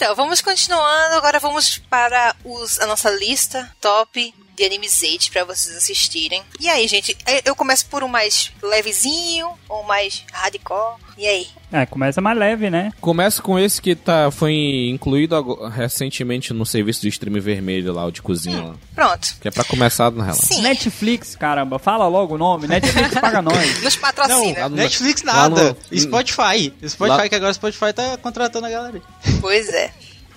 [0.00, 1.16] Então, vamos continuando.
[1.16, 6.42] Agora vamos para os, a nossa lista top de animes 8 para vocês assistirem.
[6.60, 10.96] E aí, gente, eu- começo por um mais levezinho ou mais hardcore.
[11.16, 11.46] E aí?
[11.72, 12.90] É, começa mais leve, né?
[13.00, 18.10] Começa com esse que tá, foi incluído recentemente no serviço de stream vermelho lá, o
[18.10, 18.74] de cozinha lá.
[18.94, 19.36] Pronto.
[19.40, 20.56] Que é pra começar na relação.
[20.56, 20.62] Sim.
[20.62, 22.66] Netflix, caramba, fala logo o nome.
[22.66, 23.82] Netflix paga nós.
[23.82, 24.60] Nos patrocina.
[24.60, 25.76] Lá no- Netflix nada.
[25.90, 26.72] no- Spotify.
[26.86, 29.00] Spotify, Lá- que agora o Spotify tá contratando a galera.
[29.40, 29.92] Pois é.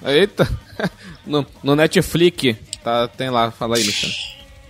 [0.05, 0.47] Eita!
[1.25, 4.09] No, no Netflix, tá, tem lá, fala aí, Michel.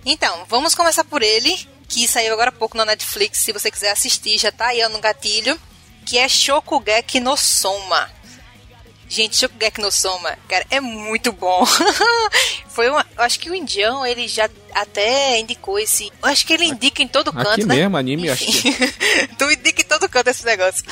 [0.06, 1.56] Então, vamos começar por ele,
[1.88, 3.38] que saiu agora há pouco na Netflix.
[3.38, 5.58] Se você quiser assistir, já tá aí no gatilho.
[6.06, 8.10] Que é Shokugeki no Soma.
[9.08, 11.64] Gente, Shokugeki no Soma, cara, é muito bom.
[12.68, 16.12] Foi uma, eu acho que o Indião, ele já até indicou esse.
[16.22, 17.76] Eu acho que ele indica em todo canto, Aqui né?
[17.76, 18.72] mesmo, anime, acho que.
[19.38, 20.84] tu indica em todo canto esse negócio.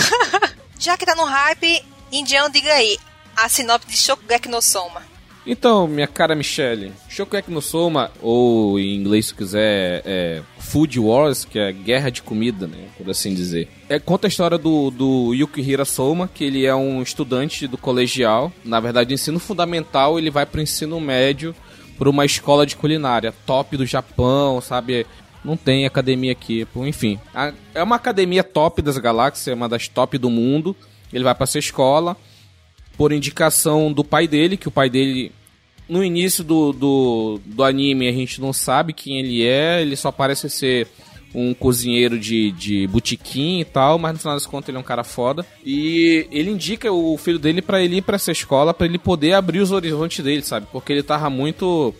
[0.78, 2.98] já que tá no hype, Indião, diga aí.
[3.36, 5.02] A sinopse de Shokugeki no Soma.
[5.50, 11.46] Então, minha cara Michelle, Shokugeki no Soma, ou em inglês se quiser, é Food Wars,
[11.46, 13.66] que é guerra de comida, né, por assim dizer.
[13.88, 18.52] É, conta a história do, do Yukihira Soma, que ele é um estudante do colegial,
[18.62, 21.54] na verdade, ensino fundamental, ele vai pro ensino médio,
[21.96, 25.06] por uma escola de culinária, top do Japão, sabe?
[25.42, 27.18] Não tem academia aqui, enfim.
[27.74, 30.76] É uma academia top das galáxias, é uma das top do mundo.
[31.10, 32.16] Ele vai pra essa escola,
[32.98, 35.32] por indicação do pai dele, que o pai dele,
[35.88, 40.10] no início do, do, do anime, a gente não sabe quem ele é, ele só
[40.12, 40.86] parece ser
[41.34, 44.84] um cozinheiro de, de botequim e tal, mas no final das contas ele é um
[44.84, 45.44] cara foda.
[45.64, 49.32] E ele indica o filho dele pra ele ir pra essa escola, pra ele poder
[49.34, 50.66] abrir os horizontes dele, sabe?
[50.72, 51.94] Porque ele tava muito,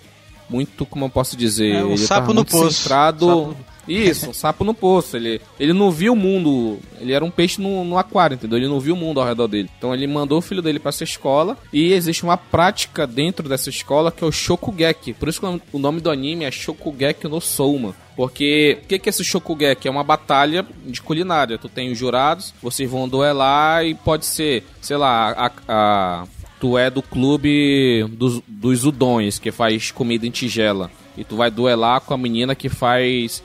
[0.49, 2.73] muito, como eu posso dizer, É, um ele sapo tava no muito poço.
[2.83, 3.27] centrado...
[3.27, 3.57] Sapo-
[3.93, 5.17] Isso, um sapo no poço.
[5.17, 6.79] Ele, ele não viu o mundo.
[7.01, 8.59] Ele era um peixe no, no aquário, entendeu?
[8.59, 9.69] Ele não viu o mundo ao redor dele.
[9.79, 11.57] Então ele mandou o filho dele pra essa escola.
[11.73, 15.13] E existe uma prática dentro dessa escola que é o Shokugeki.
[15.15, 17.95] Por isso que o nome do anime é Shokugeki no Souma.
[18.17, 19.87] Porque o que, que é esse Shokugeki?
[19.87, 21.57] É uma batalha de culinária.
[21.57, 25.53] Tu tem os jurados, vocês vão duelar e pode ser, sei lá, a.
[25.69, 26.25] a-
[26.61, 30.91] Tu é do clube dos, dos udões, que faz comida em tigela.
[31.17, 33.45] E tu vai duelar com a menina que faz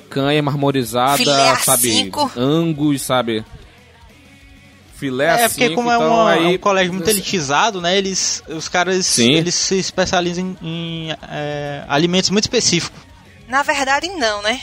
[0.00, 1.88] picanha marmorizada, Filé sabe?
[2.10, 2.30] A5.
[2.34, 3.44] Angus, sabe?
[4.96, 6.54] Filé É, A5, porque como é, então uma- aí...
[6.54, 7.98] um colégio muito elitizado, né?
[7.98, 9.32] Eles, os caras, Sim.
[9.34, 12.98] eles se especializam em, em, é, alimentos muito específicos.
[13.48, 14.60] Na verdade, não, né?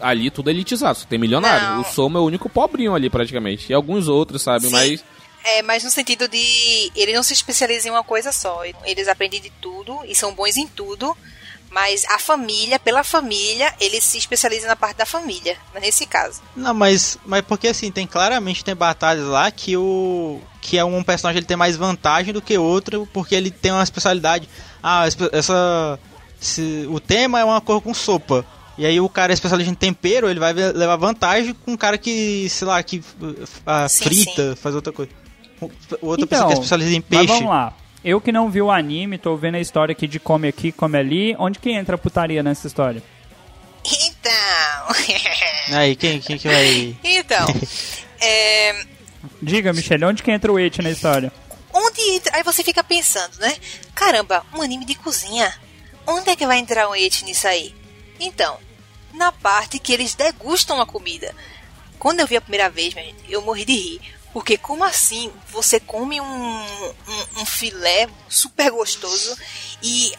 [0.00, 1.68] Ali tudo é elitizado, só tem milionário.
[1.74, 1.80] Não.
[1.82, 3.70] O Soma é o único pobrinho ali, praticamente.
[3.70, 4.66] E alguns outros, sabe?
[4.66, 4.72] Sim.
[4.72, 5.04] Mas
[5.44, 8.62] É, mas no sentido de ele não se especializa em uma coisa só.
[8.84, 11.14] Eles aprendem de tudo e são bons em tudo.
[11.70, 16.40] Mas a família, pela família, ele se especializa na parte da família, nesse caso.
[16.56, 21.02] Não, mas, mas porque assim, tem claramente tem batalhas lá que o que é um
[21.02, 24.48] personagem ele tem mais vantagem do que outro, porque ele tem uma especialidade.
[24.82, 25.98] Ah, essa
[26.40, 28.44] se, o tema é uma cor com sopa.
[28.76, 31.98] E aí o cara é especialista em tempero, ele vai levar vantagem com um cara
[31.98, 33.02] que, sei lá, que
[33.66, 35.12] ah, Sim, frita, faz outra coisa.
[36.00, 37.26] Outra Então, pessoa que é especialista em Mas peixe.
[37.34, 37.74] vamos lá.
[38.04, 40.98] Eu que não vi o anime, tô vendo a história aqui de come aqui, come
[40.98, 41.36] ali.
[41.38, 43.02] Onde que entra a putaria nessa história?
[43.84, 45.06] Então.
[45.76, 46.96] Aí, quem, quem que vai.
[47.04, 47.46] então.
[48.20, 48.84] é,
[49.42, 51.32] Diga, Michelle, onde que entra o Eti na história?
[51.72, 52.36] onde entra.
[52.36, 53.56] Aí você fica pensando, né?
[53.94, 55.52] Caramba, um anime de cozinha.
[56.06, 57.74] Onde é que vai entrar um eti nisso aí?
[58.18, 58.58] Então,
[59.14, 61.34] na parte que eles degustam a comida.
[61.98, 64.00] Quando eu vi a primeira vez, minha gente, eu morri de rir.
[64.32, 69.36] Porque como assim você come um, um, um filé super gostoso
[69.82, 70.12] e.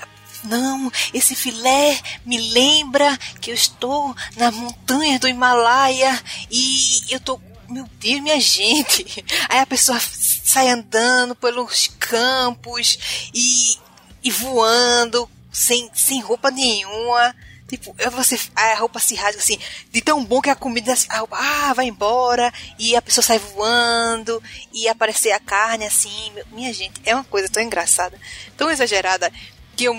[0.44, 6.20] Não, esse filé me lembra que eu estou na montanha do Himalaia
[6.50, 7.40] e eu tô.
[7.70, 9.24] Meu Deus, minha gente!
[9.48, 13.78] Aí a pessoa sai andando pelos campos e,
[14.24, 17.36] e voando sem, sem roupa nenhuma.
[17.72, 19.58] Tipo, você, a roupa se rasga assim,
[19.90, 23.40] de tão bom que a comida, a roupa, ah, vai embora, e a pessoa sai
[23.40, 28.20] voando, e aparecer a carne assim, minha gente, é uma coisa tão engraçada,
[28.58, 29.32] tão exagerada,
[29.74, 29.94] que eu,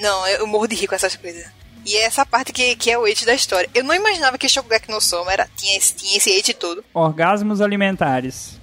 [0.00, 1.46] não, eu morro de rir com essas coisas.
[1.86, 3.70] E é essa parte que, que é o eit da história.
[3.72, 6.84] Eu não imaginava que Shokugeki no Soma era, tinha, esse, tinha esse eit todo.
[6.92, 8.60] Orgasmos alimentares.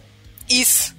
[0.50, 0.94] Isso.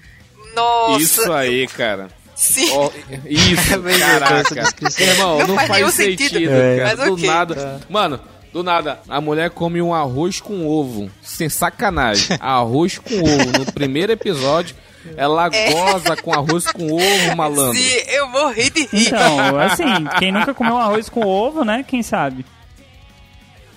[0.54, 1.02] Nossa.
[1.02, 2.08] Isso aí, cara.
[2.40, 2.70] Sim.
[2.72, 2.90] Ó,
[3.26, 4.74] isso, caraca.
[4.98, 6.50] Irmão, Não não, faz faz, sentido, sentido.
[6.52, 6.76] É.
[6.78, 6.96] cara.
[6.96, 7.26] Mas Do ok.
[7.26, 7.80] nada.
[7.90, 11.10] Mano, do nada, a mulher come um arroz com ovo.
[11.22, 12.36] Sem sacanagem.
[12.40, 13.58] Arroz com ovo.
[13.58, 14.74] No primeiro episódio,
[15.18, 17.78] ela goza com arroz com ovo, malandro.
[17.78, 19.08] Sim, eu morri de rir.
[19.08, 19.84] Então, assim,
[20.18, 21.84] quem nunca comeu arroz com ovo, né?
[21.86, 22.46] Quem sabe?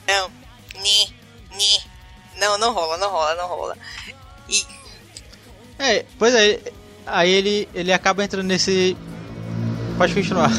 [0.08, 0.30] Não.
[0.82, 1.14] Ni.
[1.52, 1.82] Ni.
[2.40, 3.78] Não, não rola, não rola, não rola.
[4.48, 4.64] E.
[5.80, 6.62] É, pois é,
[7.06, 8.96] aí ele, ele acaba entrando nesse.
[9.98, 10.50] Pode continuar.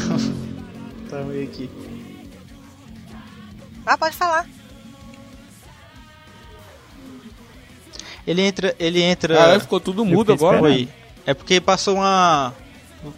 [1.09, 1.69] tá meio aqui.
[3.85, 4.47] Ah, pode falar.
[8.25, 8.75] Ele entra.
[8.79, 9.55] Ele entra.
[9.55, 10.57] Ah, ficou tudo mudo agora.
[10.57, 10.75] esperando.
[10.75, 10.89] Oi.
[11.25, 12.53] É porque passou uma.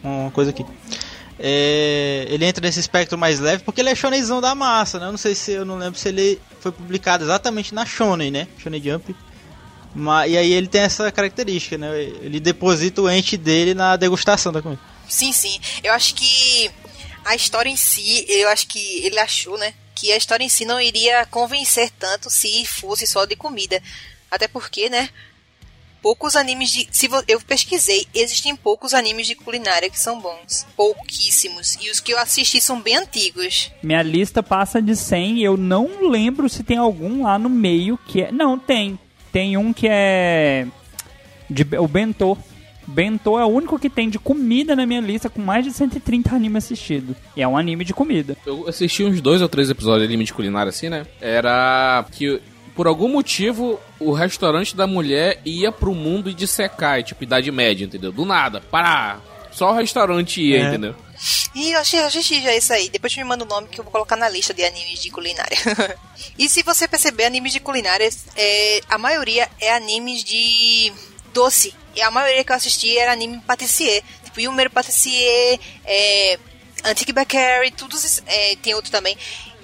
[0.04, 0.66] Uma coisa aqui.
[1.40, 5.06] É, ele entra nesse espectro mais leve porque ele é shonenzão da massa, né?
[5.06, 8.48] Eu não sei se eu não lembro se ele foi publicado exatamente na Shonen, né?
[8.58, 9.16] Shonen Jump.
[9.96, 11.90] Mas, e aí ele tem essa característica, né?
[12.22, 14.82] Ele deposita o ente dele na degustação da comida.
[15.10, 15.60] Sim, sim.
[15.84, 16.70] Eu acho que
[17.26, 19.74] a história em si, eu acho que ele achou, né?
[19.96, 23.82] Que a história em si não iria convencer tanto se fosse só de comida.
[24.30, 25.10] Até porque, né?
[26.00, 26.88] Poucos animes de.
[26.92, 30.66] Se vo- eu pesquisei, existem poucos animes de culinária que são bons.
[30.76, 31.76] Pouquíssimos.
[31.82, 33.72] E os que eu assisti são bem antigos.
[33.82, 37.98] Minha lista passa de 100 e eu não lembro se tem algum lá no meio
[38.08, 38.32] que é...
[38.32, 39.00] Não, tem.
[39.32, 40.66] Tem um que é...
[41.50, 41.66] De...
[41.78, 42.38] O Bentô.
[42.86, 46.34] Bentô é o único que tem de comida na minha lista com mais de 130
[46.34, 47.18] animes assistidos.
[47.36, 48.38] E é um anime de comida.
[48.46, 51.06] Eu assisti uns dois ou três episódios de anime de culinária assim, né?
[51.20, 52.40] Era que,
[52.76, 57.84] por algum motivo, o restaurante da mulher ia pro mundo de Sekai, tipo Idade Média,
[57.84, 58.12] entendeu?
[58.14, 59.20] Do nada, para.
[59.52, 60.68] Só o restaurante ia, É.
[60.70, 60.96] entendeu?
[61.56, 62.90] E eu achei, assisti já isso aí.
[62.90, 65.58] Depois me manda o nome que eu vou colocar na lista de animes de culinária.
[66.38, 70.94] e se você perceber, animes de culinária, é, a maioria é animes de
[71.34, 71.74] doce.
[71.96, 74.04] E a maioria que eu assisti era anime patissier.
[74.24, 76.40] Tipo, Yumeru Patissier, é,
[76.84, 79.18] Antique Bakery, todos, é, tem outro também.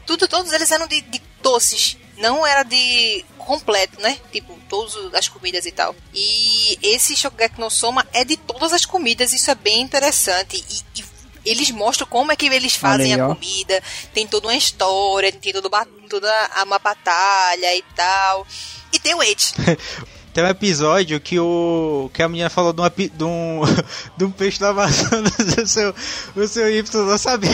[0.05, 1.97] Tudo, todos eles eram de, de doces.
[2.17, 4.17] Não era de completo, né?
[4.31, 5.95] Tipo, todas as comidas e tal.
[6.13, 9.33] E esse Shokugeki no Soma é de todas as comidas.
[9.33, 10.57] Isso é bem interessante.
[10.57, 11.02] E, e
[11.45, 13.82] eles mostram como é que eles fazem a comida.
[14.13, 15.69] Tem toda uma história, tem todo
[16.10, 18.45] toda uma batalha e tal.
[18.91, 19.53] E tem o Eit.
[20.34, 22.10] Tem um episódio que o.
[22.12, 23.62] que a menina falou de, uma, de um.
[24.17, 25.95] de um peixe do Amazonas, o seu,
[26.36, 27.51] o seu Y não sabia.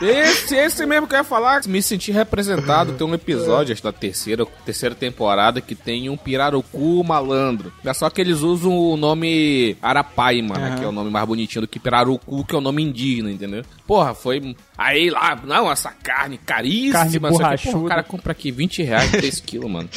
[0.00, 1.62] Esse, esse mesmo que eu ia falar.
[1.66, 2.92] Me senti representado.
[2.92, 7.72] Tem um episódio, acho da terceira, terceira temporada, que tem um pirarucu malandro.
[7.84, 10.68] É só que eles usam o nome Arapaima, né?
[10.68, 10.76] Aham.
[10.76, 13.64] Que é o nome mais bonitinho do que pirarucu, que é o nome indígena, entendeu?
[13.86, 14.56] Porra, foi.
[14.76, 16.92] Aí lá, não, essa carne caríssima.
[16.92, 17.78] Carne borrachuda.
[17.78, 19.88] o cara compra aqui 20 reais, 3 quilos, mano.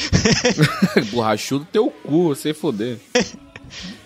[1.12, 2.98] Borrachudo teu cu, você foder.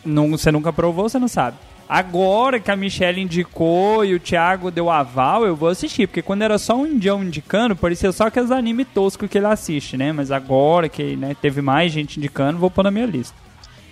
[0.05, 1.57] Não, você nunca provou, você não sabe.
[1.93, 6.07] Agora que a Michelle indicou e o Thiago deu aval, eu vou assistir.
[6.07, 9.97] Porque quando era só um indião indicando, parecia só aqueles anime tosco que ele assiste,
[9.97, 10.13] né?
[10.13, 13.35] Mas agora que né, teve mais gente indicando, vou pôr na minha lista.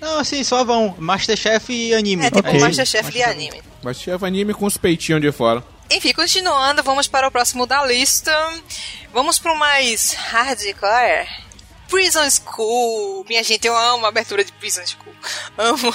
[0.00, 0.94] Não, assim, só vão.
[0.96, 2.26] Masterchef e anime.
[2.26, 2.60] É tipo Ok.
[2.60, 3.60] Masterchef de anime.
[3.82, 5.64] Mas chef anime com os peitinhos de fora.
[5.90, 8.32] Enfim, continuando, vamos para o próximo da lista.
[9.12, 11.47] Vamos para o mais hardcore.
[11.88, 13.24] Prison School.
[13.28, 15.14] Minha gente, eu amo a abertura de Prison School.
[15.56, 15.92] Amo.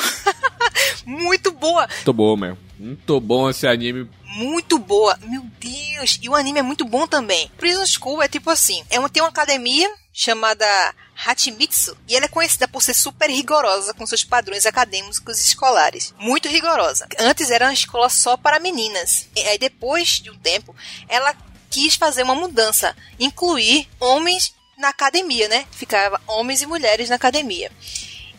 [1.06, 1.88] Muito boa.
[1.88, 2.58] Muito bom, meu.
[2.78, 4.10] Muito bom esse anime.
[4.26, 5.18] Muito boa.
[5.24, 6.20] Meu Deus.
[6.22, 7.50] E o anime é muito bom também.
[7.58, 8.84] Prison School é tipo assim.
[8.90, 10.66] É uma, tem uma academia chamada
[11.26, 11.96] Hachimitsu.
[12.08, 16.14] E ela é conhecida por ser super rigorosa com seus padrões acadêmicos e escolares.
[16.20, 17.08] Muito rigorosa.
[17.20, 19.30] Antes era uma escola só para meninas.
[19.36, 20.76] E aí depois de um tempo,
[21.08, 21.36] ela
[21.70, 22.96] quis fazer uma mudança.
[23.20, 25.66] Incluir homens na academia, né?
[25.72, 27.72] Ficava homens e mulheres na academia.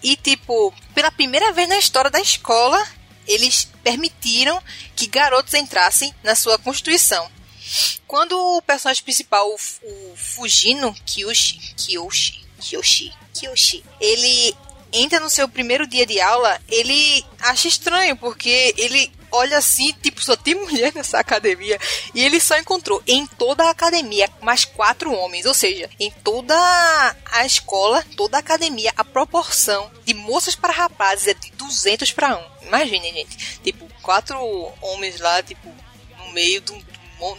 [0.02, 2.84] E, tipo, pela primeira vez na história da escola,
[3.26, 4.62] eles permitiram
[4.94, 7.30] que garotos entrassem na sua constituição.
[8.06, 14.54] Quando o personagem principal, o, o Fujino Kyoshi, Kyoshi, Kyoshi, Kyoshi, ele
[14.92, 20.22] entra no seu primeiro dia de aula, ele acha estranho, porque ele olha assim, tipo,
[20.22, 21.78] só tem mulher nessa academia.
[22.14, 25.46] E ele só encontrou em toda a academia mais quatro homens.
[25.46, 26.54] Ou seja, em toda
[27.32, 32.36] a escola, toda a academia, a proporção de moças para rapazes é de 200 para
[32.62, 32.66] 1.
[32.66, 33.60] Imagine, gente.
[33.60, 34.38] Tipo, quatro
[34.80, 35.68] homens lá, tipo,
[36.18, 36.82] no meio de um,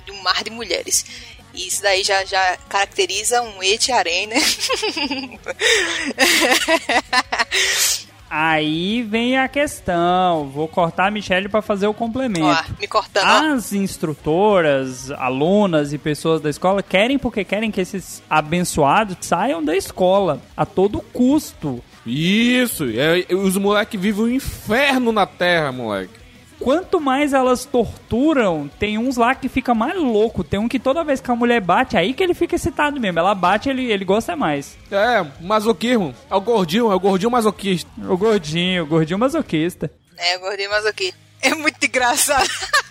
[0.06, 1.06] de um mar de mulheres.
[1.54, 4.36] E isso daí já, já caracteriza um ete harém, né?
[8.30, 10.50] Aí vem a questão.
[10.50, 12.46] Vou cortar a Michelle pra fazer o complemento.
[12.46, 13.26] Ó, me cortando.
[13.26, 19.76] As instrutoras, alunas e pessoas da escola querem porque querem que esses abençoados saiam da
[19.76, 21.84] escola a todo custo.
[22.06, 26.25] Isso, é, os moleques vivem um inferno na terra, moleque.
[26.66, 30.44] Quanto mais elas torturam, tem uns lá que fica mais louco.
[30.44, 33.20] Tem um que toda vez que a mulher bate, aí que ele fica excitado mesmo.
[33.20, 34.76] Ela bate, ele, ele gosta mais.
[34.90, 36.16] É, masoquismo.
[36.28, 37.88] É o gordinho, é o gordinho masoquista.
[38.10, 39.92] O gordinho, o gordinho masoquista.
[40.18, 41.14] É, gordinho mas aqui.
[41.40, 42.50] É muito engraçado.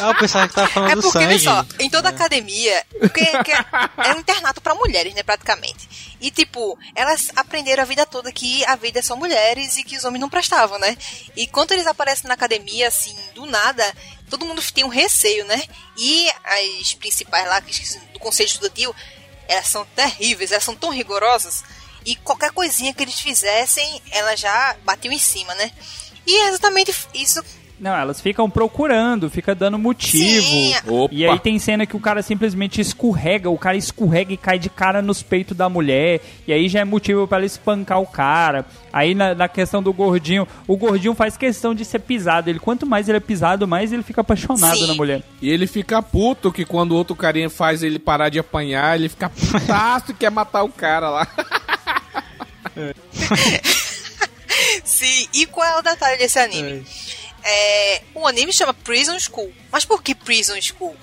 [0.00, 1.26] Ah, eu pensava que tava falando É do porque, sangue.
[1.34, 3.64] olha só, em toda academia, porque, que é,
[4.08, 6.16] é um internato pra mulheres, né, praticamente.
[6.20, 9.96] E, tipo, elas aprenderam a vida toda que a vida é só mulheres e que
[9.96, 10.96] os homens não prestavam, né?
[11.36, 13.84] E quando eles aparecem na academia, assim, do nada,
[14.30, 15.62] todo mundo tem um receio, né?
[15.96, 16.28] E
[16.80, 18.94] as principais lá, que esqueci, do conselho estudantil,
[19.46, 21.62] elas são terríveis, elas são tão rigorosas.
[22.06, 25.70] E qualquer coisinha que eles fizessem, elas já batiam em cima, né?
[26.26, 27.42] E é exatamente isso
[27.78, 31.08] Não, elas ficam procurando, fica dando motivo.
[31.10, 34.70] E aí tem cena que o cara simplesmente escorrega, o cara escorrega e cai de
[34.70, 38.64] cara nos peitos da mulher, e aí já é motivo pra ela espancar o cara.
[38.92, 42.48] Aí na, na questão do gordinho, o gordinho faz questão de ser pisado.
[42.48, 44.86] Ele quanto mais ele é pisado, mais ele fica apaixonado Sim.
[44.86, 45.22] na mulher.
[45.42, 49.08] E ele fica puto que quando o outro carinha faz ele parar de apanhar, ele
[49.08, 51.26] fica putaço e quer matar o cara lá.
[54.84, 56.72] Sim, e qual é o detalhe desse anime?
[56.72, 56.82] É,
[58.14, 59.52] o anime chama Prison School.
[59.70, 60.96] Mas por que Prison School?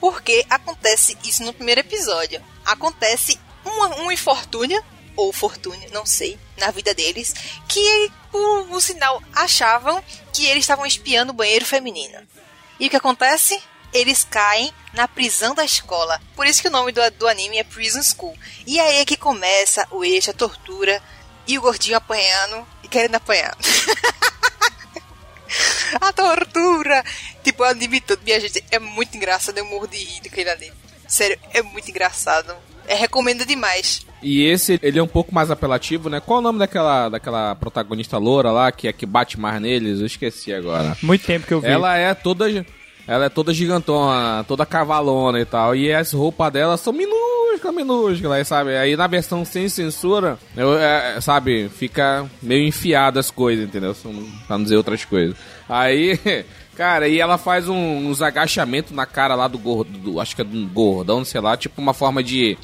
[0.00, 2.42] Porque acontece isso no primeiro episódio.
[2.64, 4.82] Acontece uma, um infortúnio,
[5.16, 7.34] ou fortuna, não sei, na vida deles,
[7.68, 12.18] que por um sinal achavam que eles estavam espiando o banheiro feminino.
[12.80, 13.60] E o que acontece?
[13.92, 16.20] Eles caem na prisão da escola.
[16.34, 18.36] Por isso que o nome do, do anime é Prison School.
[18.66, 21.02] E aí é que começa o eixo, a tortura,
[21.46, 23.56] e o gordinho apanhando e querendo apanhar.
[26.00, 27.04] a tortura!
[27.42, 29.58] Tipo, o anime todo, minha gente, é muito engraçado.
[29.58, 30.72] Eu morro de rir daquele anime.
[31.06, 32.54] Sério, é muito engraçado.
[32.86, 34.04] É, recomendo demais.
[34.22, 36.20] E esse, ele é um pouco mais apelativo, né?
[36.20, 40.00] Qual o nome daquela, daquela protagonista loura lá, que é que bate mais neles?
[40.00, 40.96] Eu esqueci agora.
[41.02, 41.68] Muito tempo que eu vi.
[41.68, 42.46] Ela é toda...
[43.06, 45.74] Ela é toda gigantona, toda cavalona e tal.
[45.74, 48.76] E as roupas dela são minúsculas, minúsculas, sabe?
[48.76, 53.94] Aí na versão sem censura, eu, é, sabe, fica meio enfiado as coisas, entendeu?
[54.46, 55.36] Pra não dizer outras coisas.
[55.68, 56.18] Aí,
[56.76, 60.42] cara, e ela faz um- uns agachamentos na cara lá do gordo, do- acho que
[60.42, 62.56] é do gordão, sei lá, tipo uma forma de,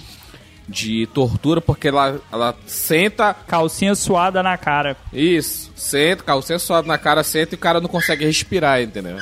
[0.68, 4.97] de tortura, porque ela, ela senta, Calcinha suada na cara.
[5.12, 9.18] isso, senta, calcinha suada na cara, senta e o cara não consegue respirar, entendeu?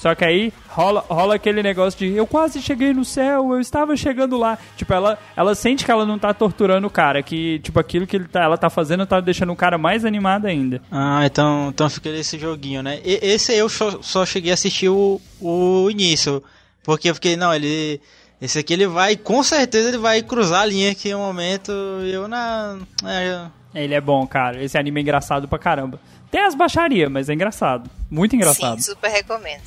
[0.00, 3.94] Só que aí rola, rola aquele negócio de eu quase cheguei no céu, eu estava
[3.94, 4.56] chegando lá.
[4.74, 8.16] Tipo, ela, ela sente que ela não tá torturando o cara, que tipo aquilo que
[8.16, 10.80] ele tá, ela tá fazendo tá deixando o cara mais animado ainda.
[10.90, 12.98] Ah, então, então fica nesse joguinho, né?
[13.04, 16.42] E- esse eu só, só cheguei a assistir o, o início.
[16.82, 18.00] Porque eu fiquei, não, ele.
[18.40, 21.70] Esse aqui ele vai, com certeza ele vai cruzar a linha aqui em um momento.
[22.04, 22.78] e Eu na.
[23.04, 24.64] É, Ele é bom, cara.
[24.64, 26.00] Esse anime é engraçado pra caramba.
[26.30, 27.90] Tem as baixarias, mas é engraçado.
[28.10, 28.80] Muito engraçado.
[28.80, 29.60] Sim, super recomendo.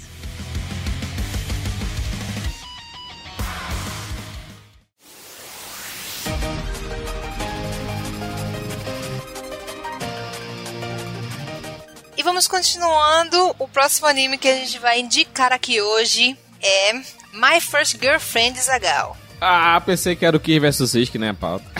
[12.24, 13.54] E vamos continuando.
[13.60, 16.94] O próximo anime que a gente vai indicar aqui hoje é
[17.34, 19.18] My First Girlfriend Zagal.
[19.42, 21.66] Ah, pensei que era o Kir vs Risk, né, pauta?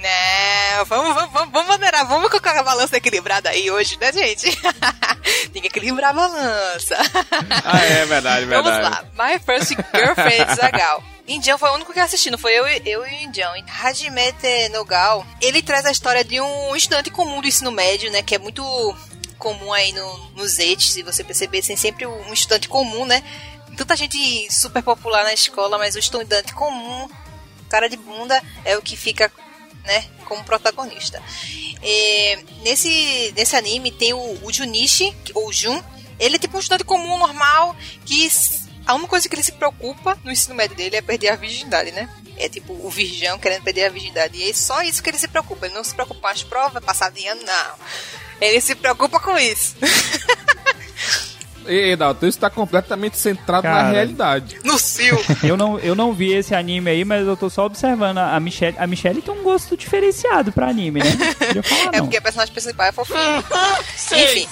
[0.00, 4.56] Não, vamos, vamos, vamos, vamos maneirar, vamos colocar a balança equilibrada aí hoje, né, gente?
[5.52, 6.96] Tem que equilibrar a balança.
[7.64, 9.04] ah, é verdade, Vamos verdade.
[9.16, 9.26] lá.
[9.26, 11.02] My First Girlfriend Zagal.
[11.34, 13.52] Indião foi o único que assisti, não foi eu, e- eu e o Indião.
[13.82, 18.22] Hajimete Nogal, ele traz a história de um estudante comum do ensino médio, né?
[18.22, 18.62] Que é muito
[19.38, 23.22] comum aí no, nos ETs, se você perceber, tem sempre um estudante comum, né?
[23.76, 27.08] Tanta gente super popular na escola, mas o estudante comum,
[27.68, 29.30] cara de bunda, é o que fica,
[29.84, 31.22] né, como protagonista.
[31.80, 35.80] É, nesse, nesse anime tem o, o Junichi, ou Jun,
[36.18, 38.26] ele é tipo um estudante comum, normal, que
[38.88, 41.92] a única coisa que ele se preocupa no ensino médio dele é perder a virgindade,
[41.92, 42.08] né?
[42.36, 44.36] É tipo o virgão querendo perder a virgindade.
[44.38, 45.66] E é só isso que ele se preocupa.
[45.66, 47.74] Ele não se preocupa com as provas, passar de ano, não.
[48.40, 49.76] Ele se preocupa com isso.
[51.66, 53.90] Ei, Dalton, isso tá completamente centrado na Cara.
[53.90, 54.58] realidade.
[54.64, 55.18] no cio.
[55.42, 58.16] Eu não, eu não vi esse anime aí, mas eu tô só observando.
[58.18, 61.10] A Michelle, a Michelle tem um gosto diferenciado pra anime, né?
[61.62, 62.04] Falar, É não.
[62.06, 63.18] porque a personagem principal é fofinho.
[64.16, 64.48] Enfim.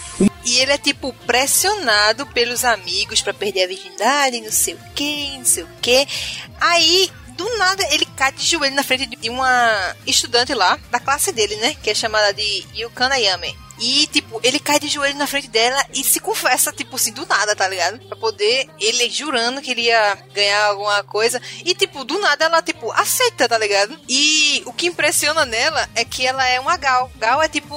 [0.46, 5.36] E ele é, tipo, pressionado pelos amigos pra perder a virgindade, não sei o que,
[5.38, 6.06] não sei o que.
[6.60, 11.32] Aí, do nada, ele cai de joelho na frente de uma estudante lá, da classe
[11.32, 11.76] dele, né?
[11.82, 13.56] Que é chamada de Yukana Yame.
[13.78, 17.26] E, tipo, ele cai de joelho na frente dela e se confessa, tipo assim, do
[17.26, 17.98] nada, tá ligado?
[18.06, 21.40] Pra poder, ele jurando que ele ia ganhar alguma coisa.
[21.62, 23.98] E, tipo, do nada ela, tipo, aceita, tá ligado?
[24.08, 27.10] E o que impressiona nela é que ela é uma gal.
[27.16, 27.76] Gal é, tipo,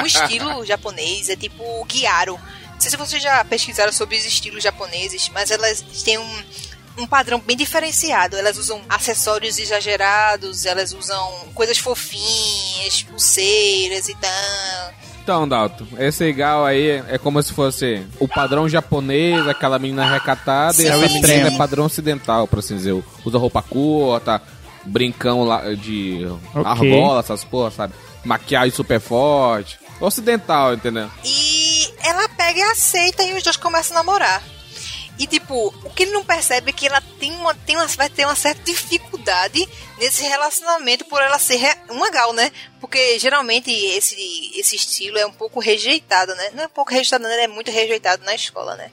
[0.00, 2.38] um estilo japonês, é tipo Gyaro.
[2.78, 6.44] Não sei se vocês já pesquisaram sobre os estilos japoneses, mas elas têm um,
[6.98, 8.36] um padrão bem diferenciado.
[8.36, 14.92] Elas usam acessórios exagerados, elas usam coisas fofinhas, pulseiras e tal.
[15.22, 20.72] Então, Dalton, esse gal aí é como se fosse o padrão japonês, aquela menina recatada,
[20.72, 21.54] Sim, e essa sim, menina sim.
[21.54, 23.04] é padrão ocidental, por assim dizer.
[23.24, 24.40] Usa roupa curta,
[24.86, 26.64] brincão lá de Ok.
[26.64, 27.92] argola, essas porra, sabe?
[28.24, 29.78] Maquiagem super forte.
[30.00, 31.10] Ocidental, entendeu?
[31.22, 34.42] E ela pega e aceita e os dois começam a namorar.
[35.18, 38.08] E tipo, o que ele não percebe é que ela tem uma, tem uma, vai
[38.08, 41.60] ter uma certa dificuldade nesse relacionamento por ela ser
[41.90, 42.52] uma gal, né?
[42.80, 44.14] Porque geralmente esse,
[44.54, 46.50] esse estilo é um pouco rejeitado, né?
[46.54, 48.92] Não é um pouco rejeitado, não, ele é muito rejeitado na escola, né?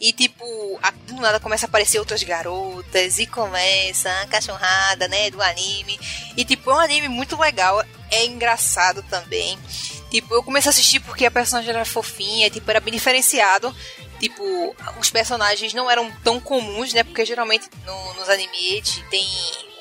[0.00, 0.44] E tipo,
[0.82, 5.30] a- do nada começa a aparecer outras garotas e começa a cachorrada, né?
[5.30, 6.00] Do anime.
[6.36, 9.56] E tipo, é um anime muito legal, é engraçado também.
[10.10, 13.72] Tipo, eu comecei a assistir porque a personagem era fofinha, tipo, era bem diferenciado.
[14.20, 17.02] Tipo, os personagens não eram tão comuns, né?
[17.02, 19.26] Porque geralmente no- nos animes tem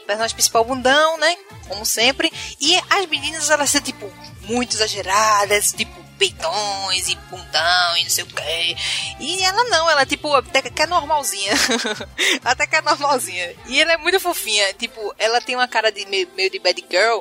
[0.02, 1.36] o personagem principal bundão, né?
[1.68, 2.32] Como sempre.
[2.60, 4.12] E as meninas, elas são, tipo,
[4.44, 8.76] muito exageradas, tipo, peitões e bundão e não sei o que.
[9.20, 11.54] E ela não, ela, tipo, até que é normalzinha.
[12.44, 13.56] até que é normalzinha.
[13.68, 14.74] E ela é muito fofinha.
[14.74, 17.20] Tipo, ela tem uma cara de meio, meio de bad girl,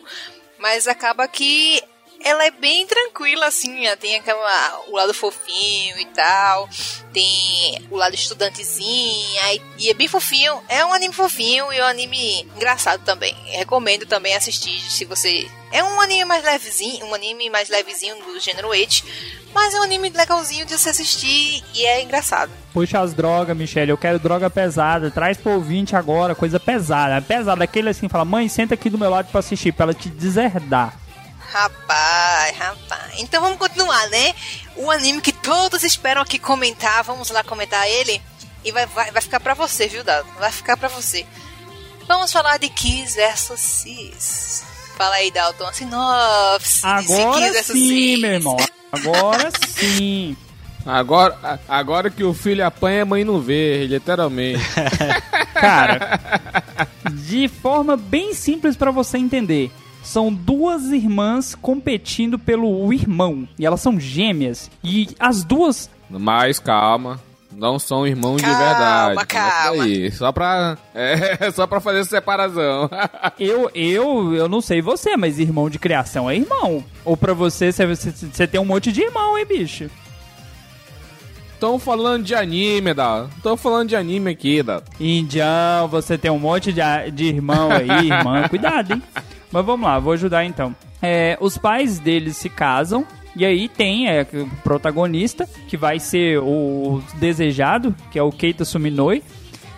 [0.59, 1.83] mas acaba que
[2.25, 6.69] ela é bem tranquila, assim, ela tem aquela, o lado fofinho e tal,
[7.12, 9.41] tem o lado estudantezinho,
[9.79, 14.35] e é bem fofinho, é um anime fofinho e um anime engraçado também, recomendo também
[14.35, 15.49] assistir se você...
[15.71, 19.05] É um anime mais levezinho, um anime mais levezinho do gênero 8,
[19.53, 22.51] mas é um anime legalzinho de se assistir e é engraçado.
[22.73, 23.91] Puxa as drogas, Michelle.
[23.91, 25.11] Eu quero droga pesada.
[25.11, 27.21] Traz pro ouvinte agora, coisa pesada.
[27.21, 27.64] Pesada.
[27.64, 30.99] Aquele assim, fala, mãe, senta aqui do meu lado pra assistir, pra ela te deserdar.
[31.53, 33.13] Rapaz, rapaz.
[33.19, 34.35] Então vamos continuar, né?
[34.77, 38.21] O anime que todos esperam aqui comentar, vamos lá comentar ele.
[38.65, 40.27] E vai, vai, vai ficar pra você, viu, Dado?
[40.39, 41.25] Vai ficar pra você.
[42.07, 44.65] Vamos falar de Kiss vs Sis.
[44.97, 45.67] Fala aí, Dalton.
[45.67, 46.81] a Sinopse.
[46.85, 48.57] Agora sim, meu irmão.
[48.91, 50.37] Agora sim.
[50.85, 54.65] Agora, agora que o filho apanha, a mãe não vê, literalmente.
[55.53, 56.21] Cara,
[57.13, 59.71] de forma bem simples pra você entender.
[60.09, 63.47] São duas irmãs competindo pelo irmão.
[63.59, 64.71] E elas são gêmeas.
[64.83, 67.21] E as duas Mas calma.
[67.55, 69.27] Não são irmãos Calma, de verdade.
[69.27, 69.71] calma.
[69.71, 70.79] Começa Aí, só pra.
[70.95, 72.89] É, só pra fazer separação.
[73.39, 76.83] Eu, eu, eu não sei você, mas irmão de criação é irmão.
[77.05, 79.91] Ou pra você- você tem um monte de irmão, hein, bicho?
[81.61, 83.27] Tão falando de anime, da.
[83.43, 84.83] Tô falando de anime aqui, da.
[85.01, 86.81] Indião, você tem um monte de,
[87.13, 88.49] de irmão aí, irmã.
[88.49, 89.03] Cuidado, hein?
[89.51, 90.75] Mas vamos lá, vou ajudar então.
[91.03, 93.05] É, os pais deles se casam.
[93.37, 98.65] E aí tem é, o protagonista, que vai ser o desejado, que é o Keita
[98.65, 99.23] Suminoi.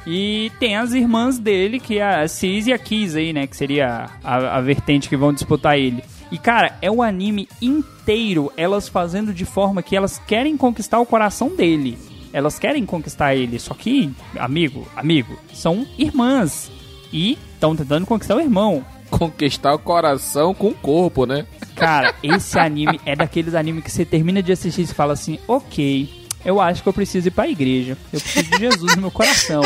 [0.06, 3.46] E tem as irmãs dele, que é a Cis e a Kiz aí, né?
[3.46, 6.02] Que seria a, a vertente que vão disputar ele.
[6.30, 11.06] E cara, é o anime inteiro elas fazendo de forma que elas querem conquistar o
[11.06, 11.98] coração dele.
[12.32, 16.70] Elas querem conquistar ele, só que, amigo, amigo, são irmãs
[17.12, 18.84] e estão tentando conquistar o irmão.
[19.10, 21.44] Conquistar o coração com o corpo, né?
[21.74, 26.19] Cara, esse anime é daqueles animes que você termina de assistir e fala assim, ok,
[26.44, 27.96] eu acho que eu preciso ir pra igreja.
[28.12, 29.62] Eu preciso de Jesus no meu coração.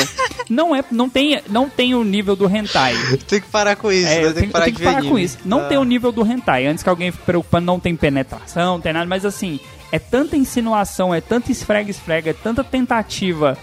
[0.49, 2.95] Não é, não tem, não tem o nível do hentai.
[3.29, 4.25] Tem que parar com isso, É, né?
[4.25, 5.39] eu Tem tenho, que parar, eu tenho de que parar com isso.
[5.45, 5.65] Não Ah.
[5.69, 6.67] tem o nível do hentai.
[6.67, 9.07] Antes que alguém fique preocupando, não tem penetração, não tem nada.
[9.07, 9.59] Mas assim,
[9.93, 13.57] é tanta insinuação, é tanta esfrega-esfrega, é tanta tentativa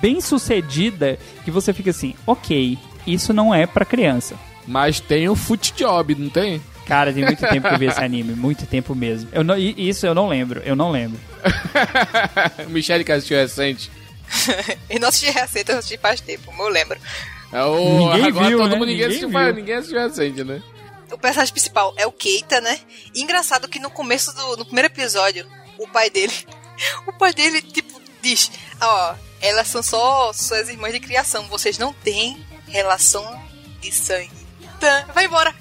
[0.00, 4.36] bem sucedida que você fica assim, ok, isso não é pra criança.
[4.66, 6.60] Mas tem o foot job, não tem?
[6.90, 9.28] Cara, tem muito tempo que eu vi esse anime, muito tempo mesmo.
[9.32, 11.18] Eu não, isso eu não lembro, eu não lembro.
[12.68, 13.90] Michele que assistiu recente.
[14.90, 16.98] E não assisti receita, eu assisti faz tempo, eu lembro.
[17.52, 18.76] É o- Ninguém agora viu, todo né?
[18.76, 19.38] mundo ninguém, Ninguém assistiu, viu.
[19.38, 20.62] faz- ninguém assistiu recente, né?
[21.12, 22.78] O personagem principal é o Keita, né?
[23.14, 24.56] E engraçado que no começo do.
[24.58, 25.46] No primeiro episódio,
[25.78, 26.32] o pai dele.
[27.06, 31.92] O pai dele, tipo, diz: Ó, elas são só suas irmãs de criação, vocês não
[31.92, 32.38] têm
[32.68, 33.22] relação
[33.82, 34.30] de sangue.
[35.14, 35.54] Vai embora.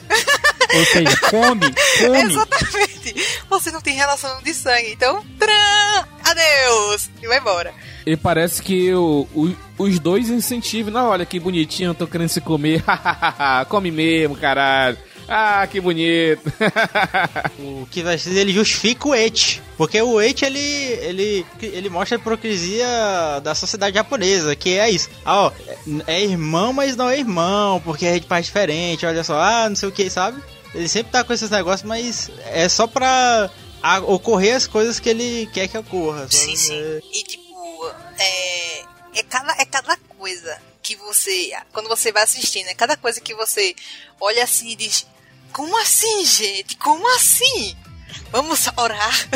[0.76, 2.22] Ou seja, come, come.
[2.22, 3.40] Exatamente.
[3.50, 5.24] Você não tem relação de sangue, então.
[5.40, 7.10] Tcharam, adeus!
[7.22, 7.74] E vai embora.
[8.06, 10.92] E parece que o- o- os dois incentivam.
[10.94, 12.84] Não, olha que bonitinho, tô querendo se comer.
[13.68, 14.98] Come mesmo, caralho.
[15.30, 16.42] Ah, que bonito.
[17.60, 19.62] O que vai ser, ele justifica o Eti.
[19.78, 22.88] Porque o Eti, ele, ele, ele mostra a hipocrisia
[23.44, 25.10] da sociedade japonesa, que é isso.
[25.26, 25.52] Ah, ó,
[26.08, 29.76] é irmão, mas não é irmão, porque é de pais diferente, olha só, ah, não
[29.76, 30.42] sei o que, sabe?
[30.74, 33.50] Ele sempre tá com esses negócios, mas é só pra
[33.82, 36.22] a- ocorrer as coisas que ele quer que ocorra.
[36.32, 36.36] sabe?
[36.36, 37.00] Sim, sim.
[37.14, 38.80] E tipo, é,
[39.20, 41.52] é, cada, é cada coisa que você.
[41.74, 43.76] Quando você vai assistindo, é cada coisa que você
[44.22, 45.08] olha assim e diz:
[45.52, 46.78] Como assim, gente?
[46.78, 47.76] Como assim?
[48.32, 49.28] Vamos orar.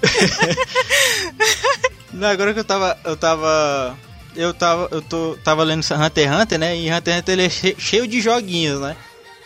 [2.12, 2.98] Não, agora que eu tava.
[3.04, 3.98] Eu tava.
[4.36, 4.88] Eu tava.
[4.90, 6.76] Eu tô, tava lendo Hunter x Hunter, né?
[6.76, 8.96] E Hunter x Hunter ele é che- cheio de joguinhos, né?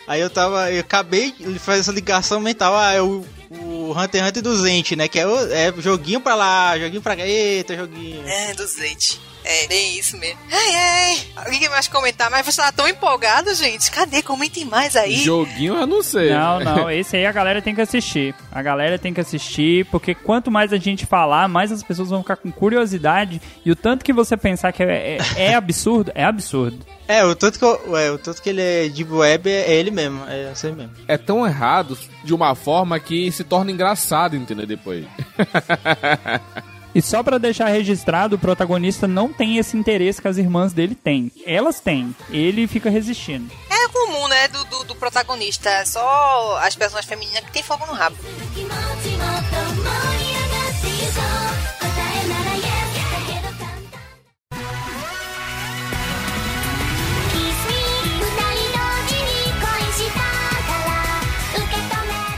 [0.07, 0.71] Aí eu tava.
[0.71, 2.75] Eu acabei de fazer essa ligação mental.
[2.75, 5.07] Ah, é o, o Hunter x Hunter do Zente, né?
[5.07, 7.25] Que é, o, é joguinho pra lá, joguinho pra cá.
[7.25, 8.27] Eita, joguinho.
[8.27, 9.19] É, do Zete.
[9.45, 10.39] É, bem isso mesmo.
[10.51, 11.23] Ai, ai.
[11.35, 12.31] Alguém quer mais comentar?
[12.31, 13.91] Mas você tá tão empolgado, gente.
[13.91, 14.23] Cadê?
[14.23, 15.17] Comentem mais aí.
[15.17, 16.31] Joguinho eu não sei.
[16.31, 18.33] Não, não, esse aí a galera tem que assistir.
[18.51, 22.23] A galera tem que assistir, porque quanto mais a gente falar, mais as pessoas vão
[22.23, 23.39] ficar com curiosidade.
[23.63, 26.79] E o tanto que você pensar que é, é, é absurdo, é absurdo.
[27.07, 29.75] É, o tanto que, eu, é, o tanto que ele é de web é, é
[29.75, 30.25] ele mesmo.
[30.27, 30.91] É assim mesmo.
[31.07, 34.65] É tão errado de uma forma que se torna engraçado, entendeu?
[34.65, 35.05] Depois.
[36.95, 40.95] E só pra deixar registrado, o protagonista não tem esse interesse que as irmãs dele
[40.95, 41.29] têm.
[41.45, 42.15] Elas têm.
[42.29, 43.51] Ele fica resistindo.
[43.69, 44.47] É comum, né?
[44.47, 45.69] Do, do, do protagonista.
[45.69, 48.15] É Só as personagens femininas que tem fogo no rabo.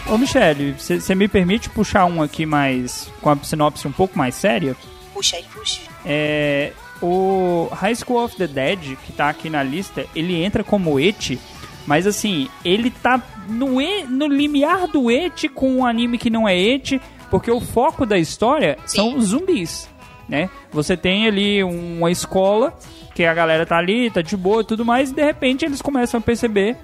[0.09, 3.11] Ô, Michele, você me permite puxar um aqui mais.
[3.21, 4.75] com a sinopse um pouco mais séria?
[5.13, 5.81] Puxa aí, puxa.
[6.05, 6.71] É.
[7.01, 11.37] O High School of the Dead, que tá aqui na lista, ele entra como et,
[11.85, 16.47] mas assim, ele tá no, e, no limiar do et com um anime que não
[16.47, 16.99] é et,
[17.29, 19.17] porque o foco da história são Sim.
[19.17, 19.87] os zumbis,
[20.27, 20.49] né?
[20.71, 22.73] Você tem ali uma escola,
[23.13, 25.83] que a galera tá ali, tá de boa e tudo mais, e de repente eles
[25.83, 26.77] começam a perceber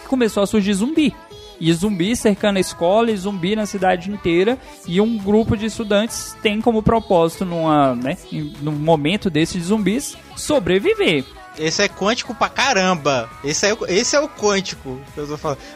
[0.00, 1.14] que começou a surgir zumbi.
[1.60, 4.58] E zumbi cercando a escola e zumbi na cidade inteira.
[4.86, 8.16] E um grupo de estudantes tem como propósito, numa, né,
[8.60, 11.24] num momento desses zumbis, sobreviver.
[11.58, 13.30] Esse é quântico pra caramba.
[13.44, 15.58] Esse é, esse é o quântico que eu tô falando.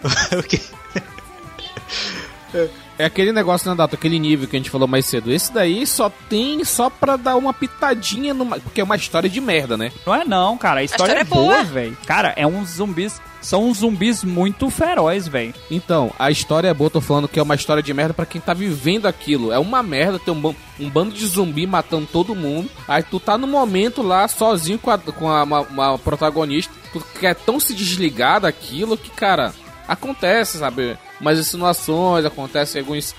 [2.98, 3.94] É aquele negócio, né, Dato?
[3.94, 5.30] Aquele nível que a gente falou mais cedo.
[5.30, 8.58] Esse daí só tem só pra dar uma pitadinha, numa...
[8.58, 9.92] porque é uma história de merda, né?
[10.04, 10.80] Não é não, cara.
[10.80, 11.64] A história, história é é boa, boa.
[11.64, 11.96] velho.
[12.04, 13.20] Cara, é uns zumbis.
[13.40, 15.54] São uns zumbis muito feroz, velho.
[15.70, 18.40] Então, a história é boa, tô falando que é uma história de merda pra quem
[18.40, 19.52] tá vivendo aquilo.
[19.52, 22.68] É uma merda ter um, um bando de zumbi matando todo mundo.
[22.88, 26.74] Aí tu tá no momento lá, sozinho com a, com a uma, uma protagonista.
[26.92, 29.54] Tu quer tão se desligar daquilo que, cara,
[29.86, 30.98] acontece, sabe?
[31.20, 33.14] Umas insinuações, acontece alguns,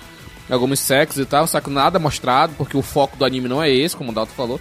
[0.50, 3.62] alguns sexos e tal, só que nada é mostrado, porque o foco do anime não
[3.62, 4.60] é esse, como o Dalton falou.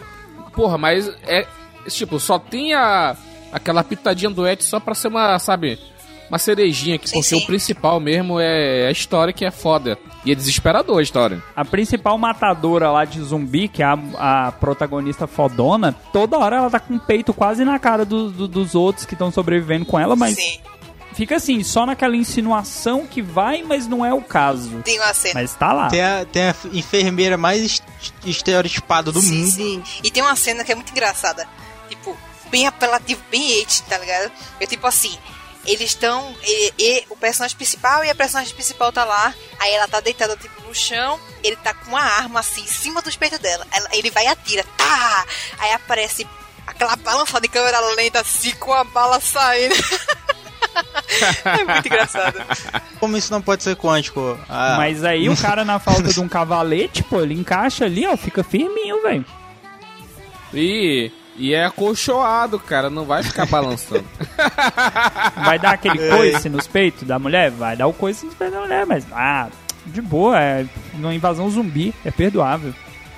[0.54, 1.46] Porra, mas é.
[1.88, 3.16] Tipo, só tem a,
[3.52, 5.80] aquela pitadinha do Et só pra ser uma, sabe?
[6.30, 7.38] Uma cerejinha aqui, Sim, porque sim.
[7.44, 9.98] o principal mesmo é a história que é foda.
[10.24, 11.42] E é desesperador a história.
[11.56, 13.98] A principal matadora lá de zumbi, que é a,
[14.48, 18.48] a protagonista fodona, toda hora ela tá com o peito quase na cara do- do-
[18.48, 20.60] dos outros que estão sobrevivendo com ela, mas Sim.
[21.20, 24.82] Fica assim, só naquela insinuação que vai, mas não é o caso.
[24.84, 25.41] Tem uma cena.
[25.41, 25.89] Mas tá lá.
[25.89, 27.84] Tem a, tem a enfermeira mais est-
[28.26, 29.51] estereotipada do sim, mundo.
[29.51, 29.84] sim.
[30.01, 31.45] E tem uma cena que é muito engraçada.
[31.89, 32.17] Tipo,
[32.49, 34.32] bem apelativo, bem it, tá ligado?
[34.61, 35.17] É tipo assim.
[35.65, 36.34] Eles estão.
[36.41, 39.34] E, e o personagem principal e a personagem principal tá lá.
[39.59, 41.20] Aí ela tá deitada, tipo, no chão.
[41.43, 43.67] Ele tá com uma arma assim, em cima dos peitos dela.
[43.72, 44.63] Ela- ele vai e atira.
[44.78, 45.26] Tá!
[45.57, 46.26] Aí aparece
[46.65, 49.76] aquela balançada em câmera lenta, assim, com a bala saindo.
[51.46, 52.42] é muito engraçado.
[53.00, 54.38] Como isso não pode ser quântico?
[54.48, 58.16] Ah, Mas aí o cara, na falta de um cavalete, pô, ele encaixa ali, ó,
[58.18, 59.26] fica firminho, velho.
[60.54, 64.06] E, e é acolchoado, cara, não vai ficar balançando.
[65.46, 67.52] Vai dar aquele coice nos peitos da mulher?
[67.52, 69.48] Vai dar o coice nos peitos da mulher, mas, ah,
[69.86, 70.66] de boa, é
[70.96, 72.74] numa invasão zumbi, é perdoável.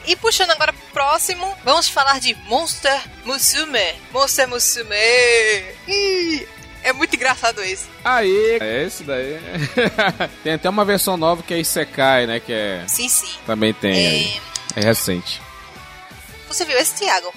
[0.05, 3.93] E puxando agora pro próximo, vamos falar de Monster Musume.
[4.11, 4.95] Monster Musume.
[5.87, 6.47] Ih,
[6.83, 7.87] é muito engraçado esse.
[8.03, 9.39] Aí, é esse daí.
[10.43, 12.39] tem até uma versão nova que é Isekai, né?
[12.39, 12.83] Que é.
[12.87, 13.27] Sim, sim.
[13.45, 14.41] Também tem aí.
[14.75, 15.41] É, É recente.
[16.47, 17.33] você viu esse, Thiago?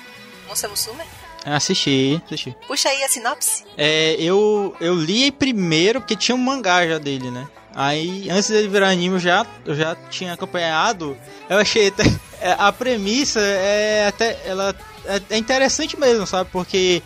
[0.49, 1.03] Monster Musume?
[1.45, 2.57] Assisti, assisti.
[2.66, 3.64] Puxa aí a sinopse.
[3.76, 7.47] É, eu, eu li primeiro porque tinha um mangá já dele, né?
[7.74, 11.16] Aí, antes dele virar anime, eu já, eu já tinha acompanhado.
[11.51, 12.05] Eu achei até.
[12.40, 14.38] é, A premissa é até.
[14.47, 14.74] Ela
[15.05, 16.49] é, é interessante mesmo, sabe?
[16.51, 17.03] Porque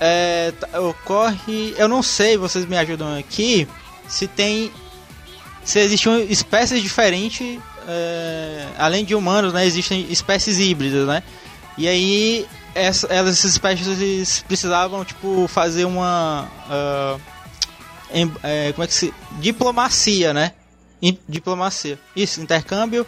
[0.00, 1.74] é, tá- ocorre.
[1.76, 3.68] Eu não sei, vocês me ajudam aqui.
[4.08, 4.72] Se tem.
[5.64, 7.58] Se existem espécies diferentes.
[7.86, 9.64] é, além de humanos, né?
[9.66, 11.22] Existem espécies híbridas, né?
[11.78, 12.46] E aí.
[12.72, 16.48] Essa, essas espécies precisavam, tipo, fazer uma.
[16.70, 17.16] ah,
[18.12, 19.12] em- é, como é que se.
[19.40, 20.52] Diplomacia, né?
[21.02, 21.98] In- diplomacia.
[22.14, 23.04] Isso, intercâmbio.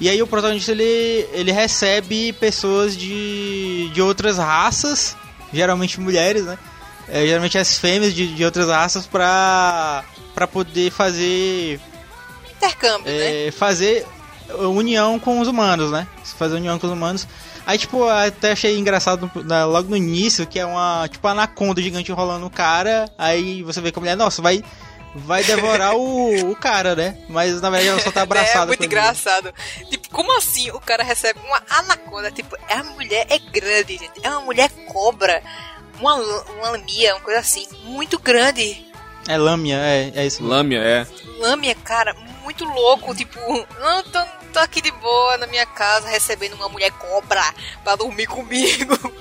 [0.00, 5.16] E aí o protagonista ele, ele recebe pessoas de, de outras raças,
[5.52, 6.58] geralmente mulheres, né?
[7.08, 11.80] É, geralmente as fêmeas de, de outras raças pra, pra poder fazer
[12.56, 13.48] Intercâmbio, né?
[13.48, 14.06] é, fazer
[14.58, 16.06] união com os humanos, né?
[16.38, 17.26] Fazer união com os humanos.
[17.66, 22.10] Aí, tipo, até achei engraçado na- logo no início, que é uma, tipo, anaconda gigante
[22.12, 23.08] rolando o cara.
[23.16, 24.62] Aí você vê que a mulher, nossa, vai,
[25.14, 27.18] vai devorar o, o cara, né?
[27.28, 28.64] Mas na verdade ela só tá abraçada.
[28.64, 28.92] é muito com ele.
[28.92, 29.54] engraçado.
[29.90, 32.30] Tipo, como assim o cara recebe uma anaconda?
[32.30, 34.20] Tipo, é a mulher é grande, gente.
[34.22, 35.42] É uma mulher cobra.
[36.00, 37.66] Uma, uma lamia, uma coisa assim.
[37.84, 38.84] Muito grande.
[39.28, 40.42] É lâmina, é, é isso.
[40.42, 41.06] Lâmia, é.
[41.38, 43.14] Lâmia, cara, muito louco.
[43.14, 43.38] Tipo,
[43.78, 44.20] não, tô,
[44.52, 47.42] tô aqui de boa na minha casa recebendo uma mulher cobra
[47.84, 48.98] pra dormir comigo.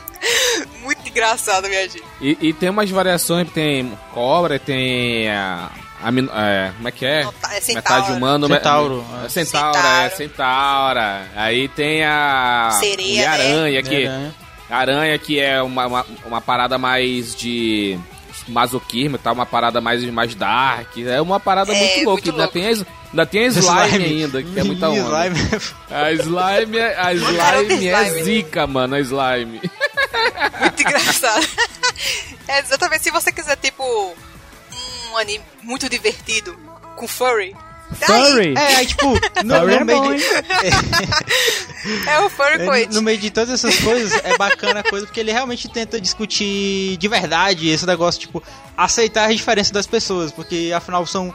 [0.82, 2.02] muito engraçado, minha gente.
[2.20, 5.70] E, e tem umas variações, tem cobra, tem a.
[6.02, 7.20] a min- é, como é que é?
[7.22, 8.12] É Metade centauro.
[8.14, 9.28] humano, me- Centauro, É, é.
[9.28, 9.98] centaura, Centauro.
[10.06, 11.26] é centaura.
[11.36, 12.70] Aí tem a.
[12.80, 13.26] Sereia, né?
[13.28, 14.30] aranha que É,
[14.70, 17.98] Aranha que é uma, uma, uma parada mais de
[18.46, 20.96] masoquismo e tal, uma parada mais, mais dark.
[20.98, 22.10] É uma parada É, muito louca.
[22.12, 22.52] muito ainda, louco.
[22.52, 23.48] Tem as, ainda tem a
[23.90, 25.26] slime, ainda, que é muita onda.
[25.26, 25.48] slime.
[25.90, 28.22] A slime, é- a slime é slime.
[28.22, 29.60] zica, mano, a slime.
[30.60, 31.46] Muito engraçado.
[32.48, 33.84] é exatamente se você quiser, tipo,
[35.10, 36.56] um anime muito divertido
[36.96, 37.56] com furry.
[37.92, 38.54] Furry!
[38.56, 39.06] É, aí, tipo,
[39.44, 40.22] no, Furry no é meio bom, de?
[42.08, 42.94] É o furry É, coit.
[42.94, 46.96] No meio de todas essas coisas, é bacana a coisa, porque ele realmente tenta discutir
[46.98, 48.42] de verdade esse negócio, tipo,
[48.76, 51.34] aceitar as diferenças das pessoas, porque afinal são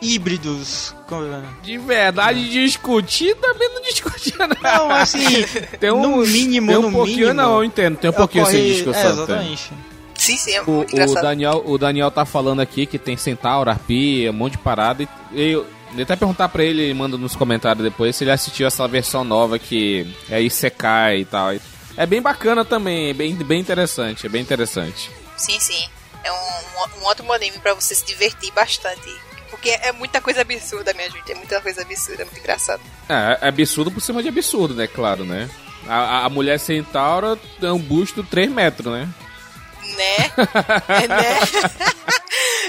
[0.00, 0.94] híbridos.
[1.10, 1.62] É?
[1.64, 4.56] De verdade, discutir também não discutia nada.
[4.62, 5.42] Não, assim,
[5.80, 8.44] Tem um, no mínimo, tem um no pouquinho, mínimo, não, eu entendo, tem um pouquinho
[8.44, 9.00] ocorre- discussão.
[9.00, 9.12] É, tem.
[9.12, 9.72] exatamente.
[10.14, 11.14] Sim, sim, é O, muito o.
[11.14, 15.02] Daniel, o Daniel tá falando aqui que tem centauro, arpia, um monte de parada.
[15.32, 15.66] E eu
[15.96, 19.24] eu até perguntar pra ele, ele manda nos comentários depois, se ele assistiu essa versão
[19.24, 21.48] nova que é Isekai e tal.
[21.96, 25.10] É bem bacana também, é bem, bem interessante, é bem interessante.
[25.36, 25.88] Sim, sim.
[26.22, 29.10] É um, um, um ótimo anime pra você se divertir bastante.
[29.60, 31.30] Porque é muita coisa absurda, minha gente.
[31.30, 32.80] É muita coisa absurda, é muito engraçado.
[33.06, 34.86] É, é absurdo por cima de absurdo, né?
[34.86, 35.50] Claro, né?
[35.86, 39.06] A, a- mulher centaura é um busto 3 metros, né?
[39.96, 40.16] Né?
[40.88, 41.40] é, né?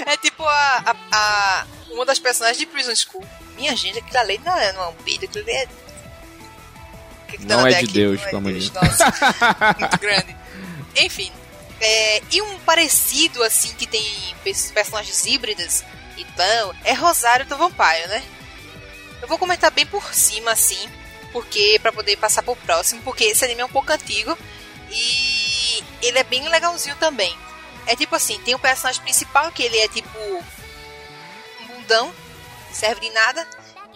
[0.12, 3.24] é tipo a, a, a- uma das personagens de Prison School.
[3.56, 5.66] Minha gente, aquilo ali não é, não é um peido, aquilo ali é.
[7.28, 8.72] Que que tá Não é de Deus, Não é como Deus, diz.
[8.72, 9.06] Nossa,
[9.80, 10.36] muito grande.
[10.96, 11.32] Enfim.
[11.80, 14.04] é, e um parecido, assim, que tem
[14.44, 15.82] pers- personagens híbridas
[16.22, 18.22] e tal, é Rosário do Vampire, né?
[19.20, 20.90] Eu vou comentar bem por cima, assim,
[21.32, 24.36] porque para poder passar pro próximo, porque esse anime é um pouco antigo
[24.90, 27.36] e ele é bem legalzinho também.
[27.86, 32.12] É tipo assim, tem o personagem principal que ele é tipo um bundão,
[32.72, 33.46] serve de nada.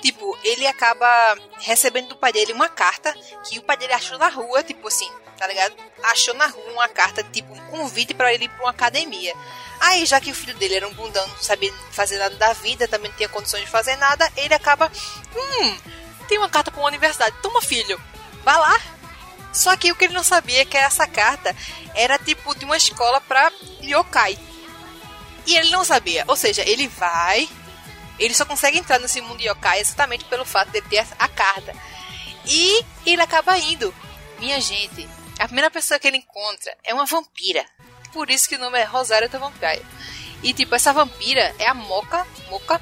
[0.01, 3.13] Tipo, ele acaba recebendo do pai dele uma carta
[3.49, 5.75] que o pai dele achou na rua, tipo assim, tá ligado?
[6.03, 9.35] Achou na rua uma carta, tipo, um convite pra ele ir pra uma academia.
[9.81, 12.89] Aí, já que o filho dele era um bundão, não sabia fazer nada da vida,
[12.89, 14.91] também não tinha condições de fazer nada, ele acaba,
[15.35, 15.77] hum,
[16.29, 18.01] tem uma carta pra uma universidade, toma filho,
[18.43, 18.81] vai lá.
[19.53, 21.55] Só que o que ele não sabia é que essa carta
[21.95, 23.51] era tipo de uma escola pra
[23.83, 24.39] yokai.
[25.47, 26.25] E ele não sabia.
[26.29, 27.49] Ou seja, ele vai,
[28.19, 31.75] ele só consegue entrar nesse mundo yokai exatamente pelo fato de ter a carta.
[32.45, 33.95] E ele acaba indo.
[34.39, 35.09] Minha gente,
[35.39, 37.65] a primeira pessoa que ele encontra é uma vampira.
[38.13, 39.85] Por isso que o nome é Rosário da Vampire.
[40.43, 42.81] E tipo, essa vampira é a Moca, Moca.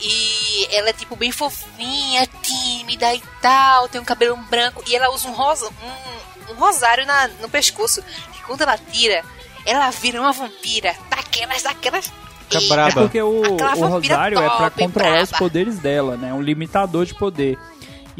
[0.00, 5.10] E ela é tipo bem fofinha, tímida e tal, tem um cabelo branco e ela
[5.12, 8.00] usa um rosa, um, um rosário na, no pescoço.
[8.38, 9.24] E quando ela tira,
[9.66, 12.12] ela vira uma vampira, daquelas, daquelas.
[12.48, 12.92] Fica É braba.
[13.02, 15.44] porque o, o vampira Rosário é pra top, controlar os braba.
[15.44, 16.32] poderes dela, né?
[16.32, 17.58] Um limitador de poder.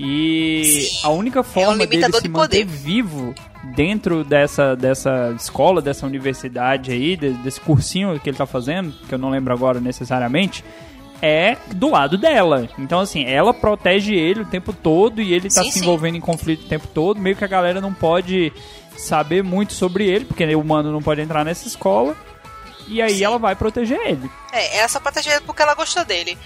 [0.01, 2.65] E Sim, a única forma dele limitador se de manter poder.
[2.67, 3.35] vivo
[3.75, 9.13] dentro dessa, dessa escola, dessa universidade aí, de- desse cursinho que ele tá fazendo, que
[9.15, 10.65] eu não lembro agora necessariamente,
[11.21, 12.69] é do lado dela.
[12.79, 15.85] Então, assim, ela protege ele o tempo todo e ele tá Sim, se sim.
[15.85, 17.19] envolvendo em conflito o tempo todo.
[17.21, 18.53] Meio que a galera não pode
[18.97, 22.17] saber muito sobre ele, porque o humano não pode entrar nessa escola.
[22.87, 23.25] E aí Sim.
[23.25, 24.31] ela vai proteger ele.
[24.53, 26.39] É, ela só protege ele porque ela gostou dele.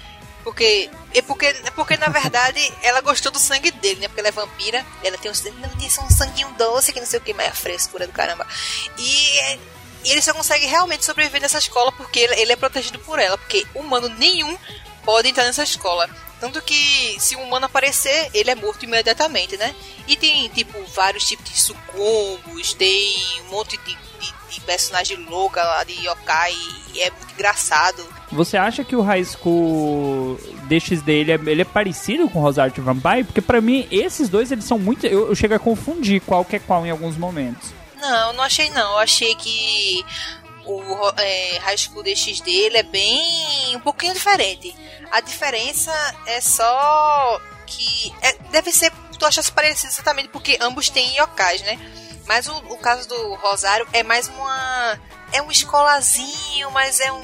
[0.45, 4.09] Porque, é porque, é porque na verdade ela gostou do sangue dele, né?
[4.09, 7.32] Porque ela é vampira, ela tem um, um sanguinho doce que não sei o que,
[7.32, 8.47] mas é a frescura do caramba.
[8.99, 9.38] E,
[10.05, 13.38] e ele só consegue realmente sobreviver nessa escola porque ele, ele é protegido por ela.
[13.38, 14.57] Porque humano nenhum
[15.05, 16.09] pode entrar nessa escola.
[16.40, 19.72] Tanto que se um humano aparecer, ele é morto imediatamente, né?
[20.09, 25.62] E tem, tipo, vários tipos de sucumbos, tem um monte de, de, de personagem louca
[25.62, 26.53] lá de yokai,
[26.97, 28.05] é muito engraçado.
[28.33, 33.24] Você acha que o High School DxD ele é, ele é parecido com de Vampire?
[33.24, 35.07] Porque pra mim, esses dois eles são muito.
[35.07, 37.70] Eu, eu chego a confundir qual que é qual em alguns momentos.
[38.01, 38.93] Não, não achei não.
[38.93, 40.05] Eu achei que
[40.64, 40.80] o
[41.18, 44.74] é, High School DxD ele é bem um pouquinho diferente.
[45.11, 45.93] A diferença
[46.26, 51.78] é só que é- deve ser tu achas parecido exatamente porque ambos têm yokais, né?
[52.26, 54.99] Mas o, o caso do Rosário é mais uma
[55.33, 57.22] é um escolazinho, mas é um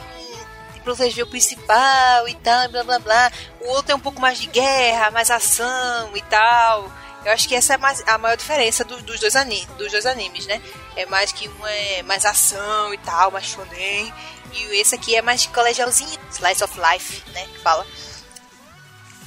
[0.97, 3.33] proteger o principal e tal, blá blá blá.
[3.61, 6.91] O outro é um pouco mais de guerra, mais ação e tal.
[7.25, 10.47] Eu acho que essa é a maior diferença do- dos, dois ani- dos dois animes,
[10.47, 10.63] né?
[10.97, 14.13] É mais que um é mais ação e tal, mais shonen.
[14.53, 17.47] E esse aqui é mais colegialzinho, slice of life, né?
[17.53, 17.87] Que fala.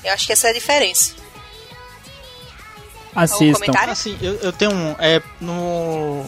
[0.03, 1.13] Eu acho que essa é a diferença.
[3.13, 3.65] Assistam.
[3.91, 4.95] Assim, eu, eu tenho um.
[4.97, 6.25] É, no.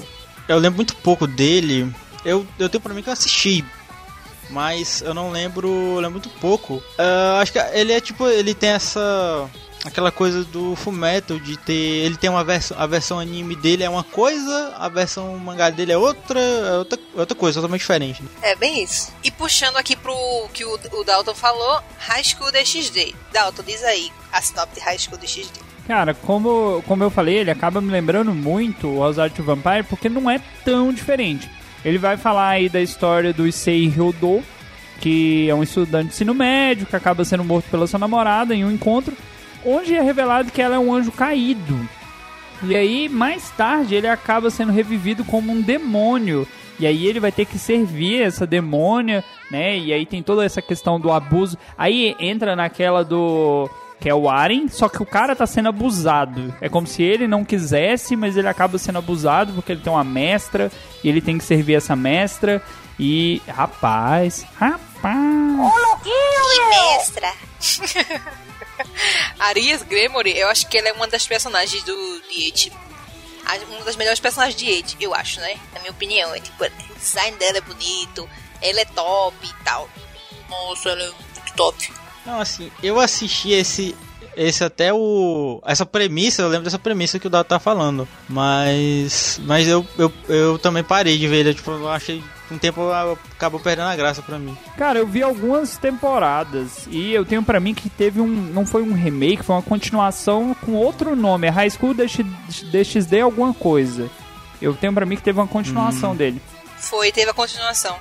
[0.47, 1.91] Eu lembro muito pouco dele.
[2.25, 3.65] Eu, eu tenho pra mim que eu assisti.
[4.49, 5.67] Mas eu não lembro.
[5.67, 6.81] Eu lembro muito pouco.
[6.97, 8.27] Ah, acho que ele é tipo.
[8.27, 9.49] Ele tem essa.
[9.85, 11.73] Aquela coisa do Fullmetal de ter.
[11.73, 12.77] Ele tem uma versão.
[12.79, 16.39] A versão anime dele é uma coisa, a versão mangá dele é outra.
[16.39, 18.23] É outra, outra coisa, totalmente diferente.
[18.23, 18.29] né?
[18.41, 19.11] É bem isso.
[19.23, 20.13] E puxando aqui pro
[20.53, 23.13] que o, o Dalton falou, High School DxD.
[23.33, 25.73] Dalton, diz aí a sinopse de High School DxD.
[25.87, 30.29] Cara, como, como eu falei, ele acaba me lembrando muito o de Vampire porque não
[30.29, 31.49] é tão diferente.
[31.83, 34.43] Ele vai falar aí da história do Issei Hyodo,
[34.99, 38.63] que é um estudante de ensino médio que acaba sendo morto pela sua namorada em
[38.63, 39.13] um encontro,
[39.65, 41.77] onde é revelado que ela é um anjo caído.
[42.65, 46.47] E aí, mais tarde, ele acaba sendo revivido como um demônio.
[46.79, 49.77] E aí ele vai ter que servir essa demônia, né?
[49.77, 51.57] E aí tem toda essa questão do abuso.
[51.77, 53.69] Aí entra naquela do.
[53.99, 56.53] Que é o Aren, só que o cara tá sendo abusado.
[56.59, 60.03] É como se ele não quisesse, mas ele acaba sendo abusado porque ele tem uma
[60.03, 60.69] mestra
[61.03, 62.61] e ele tem que servir essa mestra.
[62.99, 63.41] E.
[63.47, 64.83] Rapaz, rapaz.
[66.03, 67.33] Que mestra!
[69.39, 71.95] Arias Gremory, eu acho que ela é uma das personagens do
[72.29, 72.71] de It.
[73.45, 75.55] A- Uma das melhores personagens de It, eu acho, né?
[75.73, 76.33] Na minha opinião.
[76.33, 78.29] É, tipo, o design dela é bonito,
[78.61, 79.89] ela é top e tal.
[80.49, 81.93] Nossa, ela é muito top.
[82.25, 83.95] Não, assim, eu assisti esse.
[84.35, 85.61] Esse até o.
[85.63, 88.07] Essa premissa, eu lembro dessa premissa que o Dato tá falando.
[88.27, 89.39] Mas.
[89.43, 91.53] Mas eu, eu, eu também parei de ver ele.
[91.53, 92.23] Tipo, eu achei.
[92.51, 92.81] Um tempo
[93.35, 94.55] acabou perdendo a graça pra mim.
[94.77, 98.27] Cara, eu vi algumas temporadas e eu tenho pra mim que teve um.
[98.27, 101.47] Não foi um remake, foi uma continuação com outro nome.
[101.47, 102.19] É High School DX,
[102.71, 104.09] DxD alguma coisa.
[104.61, 106.41] Eu tenho pra mim que teve uma continuação dele.
[106.77, 107.97] Foi, teve a continuação.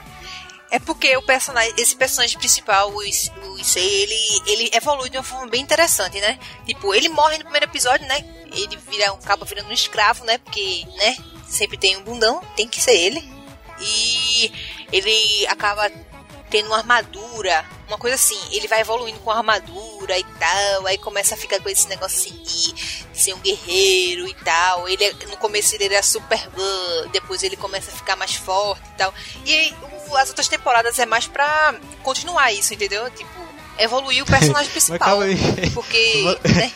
[0.73, 5.19] É porque o personagem, esse personagem principal, o, Is- o Issei, ele, ele evolui de
[5.19, 6.39] uma forma bem interessante, né?
[6.67, 8.25] Tipo, ele morre no primeiro episódio, né?
[8.51, 10.39] Ele vira, acaba virando um escravo, né?
[10.39, 11.15] Porque, né?
[11.47, 13.23] Sempre tem um bundão, tem que ser ele.
[13.79, 14.51] E
[14.91, 15.91] ele acaba
[16.51, 21.35] tendo uma armadura Uma coisa assim, ele vai evoluindo com armadura e tal, aí começa
[21.35, 22.75] a ficar com esse negócio assim de,
[23.19, 24.89] ser um guerreiro e tal.
[24.89, 26.39] Ele é- no começo ele era super
[27.11, 29.13] depois ele começa a ficar mais forte e tal.
[29.45, 29.75] E aí,
[30.17, 33.11] as outras temporadas é mais pra continuar isso, entendeu?
[33.11, 33.31] Tipo,
[33.79, 34.99] evoluir o personagem principal.
[34.99, 35.71] calma aí.
[35.71, 36.73] Porque, né?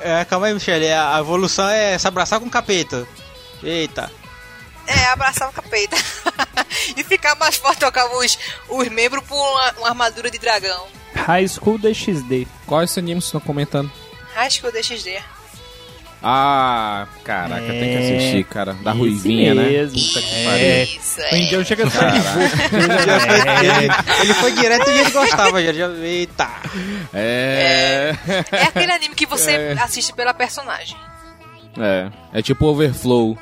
[0.00, 0.90] É, calma aí, Michele.
[0.92, 3.06] A a evolução é se abraçar com o capeta.
[3.62, 4.10] Eita.
[4.86, 5.96] É, abraçar o capeta.
[6.96, 10.86] e ficar mais forte, trocar os, os membros por uma, uma armadura de dragão.
[11.14, 12.46] High School DxD.
[12.66, 13.90] Qual esse anime vocês estão comentando?
[14.48, 15.22] Que eu DXD.
[16.22, 18.74] Ah, caraca, tem que É, assistir, cara.
[18.74, 19.62] Da esse ruivinha, né?
[19.62, 19.98] mesmo.
[19.98, 20.44] Puta que É.
[20.44, 20.82] pariu.
[20.82, 21.38] Isso, O é.
[21.38, 22.20] Indião chega só Caraca.
[22.76, 25.62] Ele, já foi, ele, ele foi direto e ele gostava.
[25.64, 26.50] Já, já, eita.
[27.14, 28.14] É.
[28.52, 30.96] É aquele anime que você assiste pela personagem.
[31.78, 32.10] É.
[32.34, 33.38] É tipo Overflow.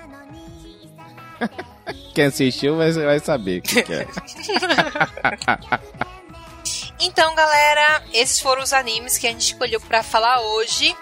[2.14, 4.06] Quem assistiu vai, vai saber o que, que é.
[7.00, 10.94] Então, galera, esses foram os animes que a gente escolheu pra falar hoje.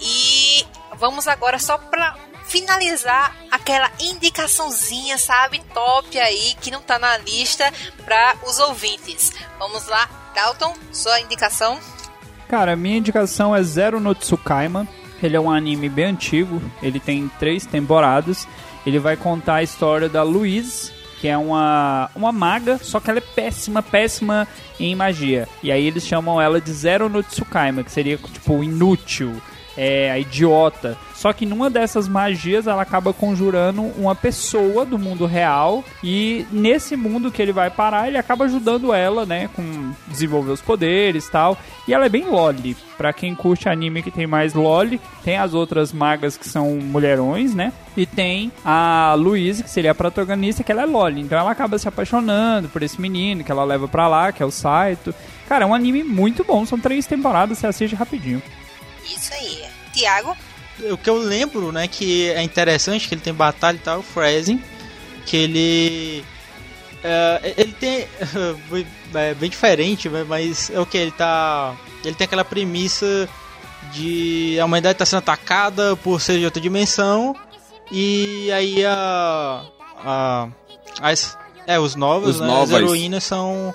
[0.00, 0.64] E
[0.98, 2.16] vamos agora só pra
[2.46, 7.72] finalizar aquela indicaçãozinha, sabe, top aí, que não tá na lista
[8.04, 9.32] pra os ouvintes.
[9.58, 11.78] Vamos lá, Dalton, sua indicação?
[12.48, 14.86] Cara, minha indicação é Zero no Tsukaima.
[15.22, 18.46] Ele é um anime bem antigo, ele tem três temporadas.
[18.84, 23.18] Ele vai contar a história da Louise, que é uma, uma maga, só que ela
[23.18, 24.46] é péssima, péssima
[24.78, 25.48] em magia.
[25.62, 29.40] E aí eles chamam ela de Zero no Tsukaima, que seria tipo inútil,
[29.76, 30.96] é, a idiota.
[31.14, 36.96] Só que numa dessas magias ela acaba conjurando uma pessoa do mundo real e nesse
[36.96, 41.56] mundo que ele vai parar, ele acaba ajudando ela, né, com desenvolver os poderes, tal.
[41.88, 42.76] E ela é bem loli.
[42.96, 47.54] Pra quem curte anime que tem mais loli, tem as outras magas que são mulherões,
[47.54, 47.72] né?
[47.96, 51.20] E tem a Louise, que seria a protagonista, que ela é loli.
[51.20, 54.46] Então ela acaba se apaixonando por esse menino que ela leva pra lá, que é
[54.46, 55.14] o Saito.
[55.48, 58.42] Cara, é um anime muito bom, são três temporadas, você assiste rapidinho.
[59.04, 59.64] Isso aí.
[59.92, 60.36] Tiago?
[60.90, 64.02] O que eu lembro, né, que é interessante, que ele tem batalha e tal, o
[64.02, 64.62] Frezen,
[65.24, 66.24] que ele...
[67.02, 68.08] é, ele tem...
[69.14, 70.98] é bem diferente, né, mas é o que?
[70.98, 71.76] Ele tá...
[72.04, 73.28] Ele tem aquela premissa
[73.92, 77.36] de a humanidade tá sendo atacada por ser de outra dimensão
[77.90, 79.62] e aí a...
[79.98, 80.48] a
[81.00, 81.36] as,
[81.66, 82.70] é, os novos, Os né, novas.
[82.70, 83.74] as heroínas são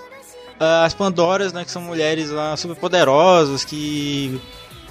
[0.60, 4.40] ah, as Pandoras, né, que são mulheres lá super poderosas que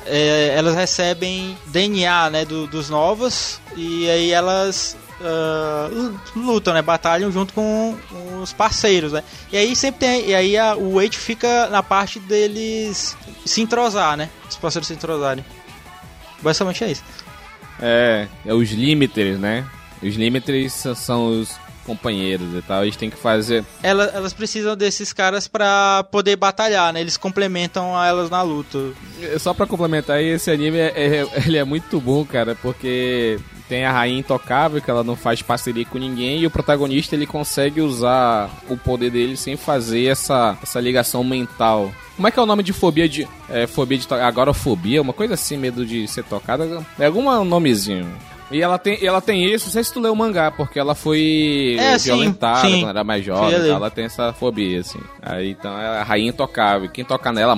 [0.09, 5.89] é, elas recebem DNA né, do- dos novos e aí elas ah,
[6.37, 7.97] lutam, né, batalham junto com
[8.41, 9.23] os parceiros, né?
[9.53, 14.17] E aí sempre tem, e aí a- o Wade fica na parte deles se entrosar,
[14.17, 14.31] né?
[14.49, 15.45] Os parceiros se entrosarem.
[16.41, 17.03] Basicamente é isso.
[17.81, 19.67] É, é os limiters, né?
[20.03, 21.51] Os limiters são os
[21.89, 22.83] companheiros e tal.
[22.85, 23.65] Eles têm que fazer.
[23.83, 27.01] Ela- elas precisam desses caras pra poder batalhar, né?
[27.01, 28.79] Eles complementam elas na luta.
[29.39, 33.93] Só pra complementar, esse anime é, é- ele é muito bom, cara, porque tem a
[33.93, 38.51] rainha intocável, que ela não faz parceria com ninguém, e o protagonista ele consegue usar
[38.69, 41.93] o poder dele sem fazer essa, essa ligação mental.
[42.17, 43.29] Como é que é o nome de fobia de.
[43.49, 44.07] É, fobia de.
[44.13, 46.85] Agorafobia, uma coisa assim, medo de ser tocada.
[46.99, 48.07] É algum nomezinho.
[48.51, 50.95] E ela tem, ela tem isso, não sei se tu leu o mangá, porque ela
[50.95, 52.81] foi É, sim, violentada sim.
[52.81, 55.01] quando era mais jovem, então ela tem essa fobia, assim.
[55.21, 56.89] Aí então é a rainha intocável.
[56.89, 57.55] Quem toca nela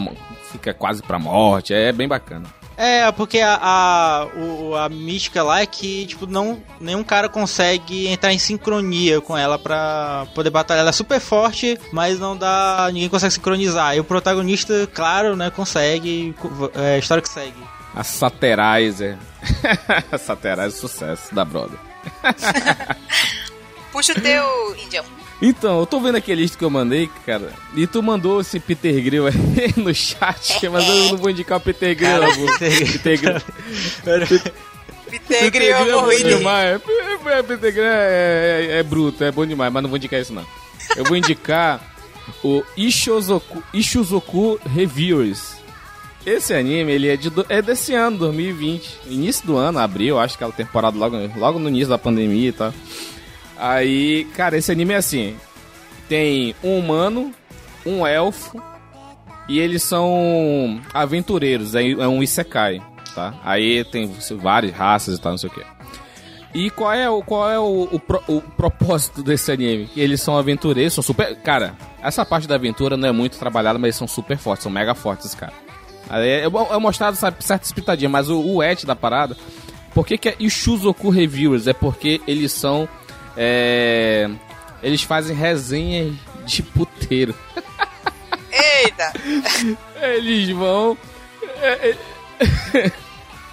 [0.51, 2.47] fica quase pra morte, é bem bacana.
[2.77, 8.09] É, porque a, a, o- a mística lá é que, tipo, não, nenhum cara consegue
[8.09, 10.81] entrar em sincronia com ela pra poder batalhar.
[10.81, 12.89] Ela é super forte, mas não dá.
[12.91, 13.95] ninguém consegue sincronizar.
[13.95, 16.35] E o protagonista, claro, né, consegue.
[16.75, 17.53] É, a história que segue.
[17.95, 19.17] A Saterizer.
[20.13, 21.79] a Saterizer é sucesso da Brother.
[23.93, 25.05] Puxa o teu, Indião.
[25.43, 27.53] Então, eu tô vendo aquele lista que eu mandei, cara.
[27.75, 29.33] E tu mandou esse Peter Grill aí
[29.77, 32.21] no chat, mas eu não vou indicar o Peter Grill.
[32.59, 33.41] Peter Grill.
[35.11, 36.81] Peter Grill, é bom demais.
[37.49, 40.47] Peter Grill é, é- é bruto, é bom demais, mas não vou indicar isso não.
[40.95, 41.81] Eu vou indicar
[42.45, 45.55] o Ishizoku, Ishizoku Reviewers.
[46.25, 49.01] Esse anime, ele é, de, é desse ano, 2020.
[49.07, 52.53] Início do ano, abril, acho que aquela temporada logo, logo no início da pandemia e
[52.53, 52.75] tal.
[53.57, 55.37] Aí, cara, esse anime é assim.
[56.09, 57.33] Tem um humano,
[57.87, 58.63] um elfo,
[59.49, 62.81] e eles são aventureiros, é, é um isekai,
[63.15, 63.35] tá?
[63.43, 65.63] Aí tem várias raças e tal, não sei o que.
[66.53, 69.87] E qual é o qual é o, o, o propósito desse anime?
[69.87, 71.37] Que eles são aventureiros, são super.
[71.43, 74.73] Cara, essa parte da aventura não é muito trabalhada, mas eles são super fortes, são
[74.73, 75.37] mega fortes.
[75.41, 75.70] Aí
[76.11, 79.37] É, é mostrado sabe, certa espitadinha, mas o, o et da parada.
[79.95, 81.67] Por que, que é Ishuzoku Reviewers?
[81.67, 82.89] É porque eles são.
[83.37, 84.29] é,
[84.83, 86.15] eles fazem resenhas
[86.47, 87.35] de puteiro.
[88.51, 89.13] Eita.
[90.01, 90.97] Eles vão.
[91.61, 91.97] é,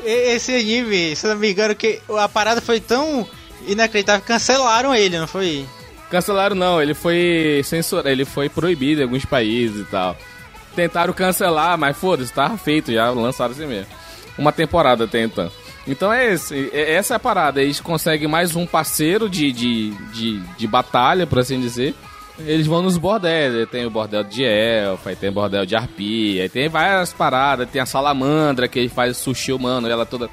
[0.04, 3.28] é, Esse anime, se não me engano, que a parada foi tão
[3.68, 5.66] inacreditável que cancelaram ele, não foi?
[6.10, 10.16] Cancelaram não, ele foi censurado, ele foi proibido em alguns países e tal.
[10.78, 13.88] Tentaram cancelar, mas foda-se, tava feito já, lançaram assim mesmo.
[14.38, 15.50] Uma temporada até então.
[16.14, 17.64] É esse, é- essa é a parada.
[17.64, 21.96] Eles conseguem mais um parceiro de, de, de, de batalha, por assim dizer.
[22.38, 26.50] Eles vão nos bordéis, tem o bordel de elfa, tem o bordel de arpia, aí
[26.50, 30.30] tem várias paradas, tem a salamandra que ele faz sushi humano, ela toda...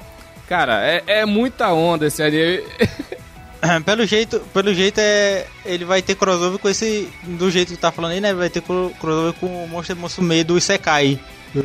[0.47, 2.61] Cara, é, é muita onda esse anime.
[3.85, 5.47] Pelo jeito, pelo jeito é.
[5.65, 7.09] Ele vai ter crossover com esse.
[7.23, 8.33] Do jeito que tá falando aí, né?
[8.33, 11.19] Vai ter cro- crossover com o Monster Musume do Isekai.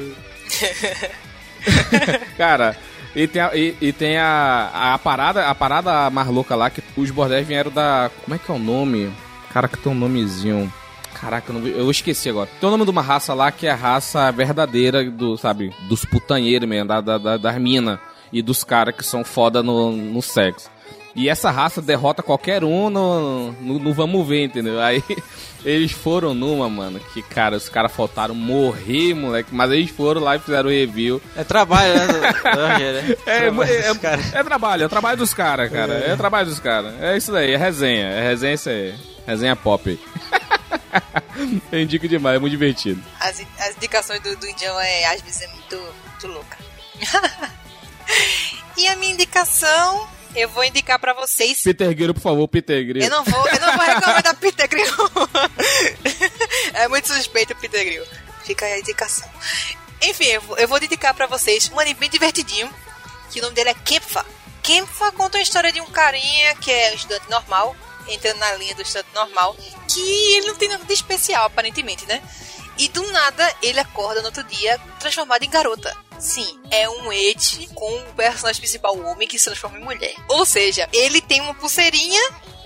[2.37, 2.77] Cara,
[3.15, 6.83] e tem, a, e, e tem a, a parada, a parada mais louca lá, que
[6.97, 8.11] os bordéis vieram da.
[8.25, 9.13] Como é que é o nome?
[9.53, 10.73] Cara, que tem um nomezinho.
[11.21, 12.49] Caraca, eu, não, eu esqueci agora.
[12.61, 16.05] Tem o nome de uma raça lá que é a raça verdadeira do, sabe, dos
[16.05, 17.99] putanheiros mesmo, da, da, da- das minas
[18.33, 20.71] e dos caras que são foda no, no sexo.
[21.15, 24.81] E essa raça derrota qualquer um no, no, no vamos ver, entendeu?
[24.81, 25.03] Aí
[25.65, 29.49] eles foram numa, mano, que, cara, os caras faltaram morrer, moleque.
[29.53, 31.21] Mas eles foram lá e fizeram o review.
[31.37, 32.07] É trabalho, né?
[32.07, 32.13] do-
[32.57, 33.17] do Rogério, né?
[33.27, 34.35] É, Trabalho é, caras.
[34.35, 35.93] é trabalho, é o trabalho dos caras, cara.
[35.95, 36.15] É.
[36.15, 36.95] o trabalho dos caras.
[37.03, 38.07] É isso daí, é resenha.
[38.07, 38.95] É resenha isso aí.
[39.27, 39.99] Resenha pop.
[41.73, 43.03] Eu indico demais, é muito divertido.
[43.19, 46.57] As, as indicações do, do Indião é, às vezes, é muito, muito louca.
[48.77, 51.63] e a minha indicação, eu vou indicar pra vocês.
[51.63, 53.05] Peter Grilo, por favor, Peter Grilo.
[53.05, 54.95] Eu não vou, eu não vou recomendar Peter Grill.
[56.75, 58.05] é muito suspeito o Peter Grill.
[58.45, 59.29] Fica aí a indicação.
[60.03, 62.73] Enfim, eu vou, eu vou dedicar pra vocês um anime bem divertidinho,
[63.31, 64.25] que o nome dele é Kempfa.
[64.63, 67.77] Kempfa conta a história de um carinha que é um estudante normal,
[68.09, 69.57] entrando na linha do estudante normal,
[69.89, 70.01] que
[70.37, 72.23] ele não tem nada de especial, aparentemente, né?
[72.79, 75.95] E do nada ele acorda no outro dia transformado em garota.
[76.21, 80.15] Sim, é um eti com o personagem principal, o homem, que se transforma em mulher.
[80.29, 82.21] Ou seja, ele tem uma pulseirinha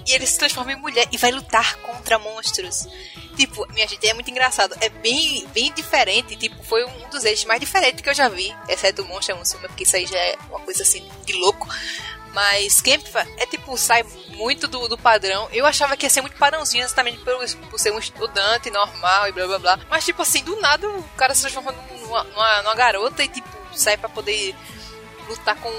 [0.07, 2.89] e ele se transforma em mulher e vai lutar contra monstros.
[3.37, 4.77] Tipo, minha gente, é muito engraçado.
[4.81, 6.37] É bem, bem diferente.
[6.37, 8.55] Tipo, foi um dos eixos mais diferentes que eu já vi.
[8.69, 11.69] Exceto o Monstro Musume, porque isso aí já é uma coisa assim de louco.
[12.33, 15.49] Mas Kempfa é tipo, sai muito do, do padrão.
[15.53, 17.35] Eu achava que ia ser muito padrãozinho, exatamente por,
[17.71, 19.81] por ser um estudante normal e blá blá blá.
[19.89, 21.73] Mas, tipo assim, do nada o cara se transforma
[22.05, 24.55] numa, numa, numa garota e, tipo, sai pra poder
[25.29, 25.71] lutar com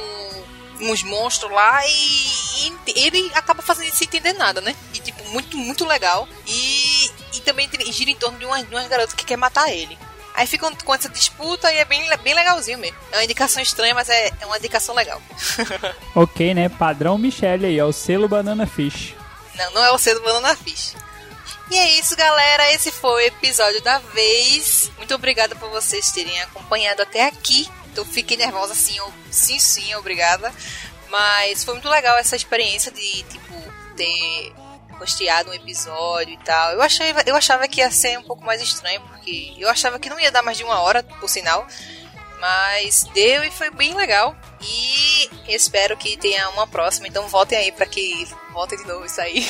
[0.82, 4.76] uns monstros lá e, e ele acaba fazendo sem entender nada, né?
[4.94, 6.28] E, tipo, muito, muito legal.
[6.46, 9.98] E, e também gira em torno de umas, de umas garotas que quer matar ele.
[10.34, 12.98] Aí ficam com essa disputa e é bem, bem legalzinho mesmo.
[13.12, 15.22] É uma indicação estranha, mas é, é uma indicação legal.
[16.14, 16.70] Ok, né?
[16.70, 19.14] Padrão Michelle aí, é o selo Banana Fish.
[19.58, 20.94] Não, não é o cedo Banana Fish.
[21.70, 22.72] E é isso, galera.
[22.74, 24.92] Esse foi o episódio da vez.
[24.98, 27.70] Muito obrigada por vocês terem acompanhado até aqui.
[27.92, 30.54] Então fiquei nervosa assim, eu, sim, sim, obrigada.
[31.10, 33.54] Mas foi muito legal essa experiência de, tipo,
[33.96, 34.54] ter
[34.98, 36.74] posteado um episódio e tal.
[36.74, 40.10] Eu, achei, eu achava que ia ser um pouco mais estranho, porque eu achava que
[40.10, 41.68] não ia dar mais de uma hora, por sinal.
[42.46, 44.36] Mas deu e foi bem legal.
[44.62, 47.08] E espero que tenha uma próxima.
[47.08, 49.44] Então voltem aí pra que volte de novo isso aí.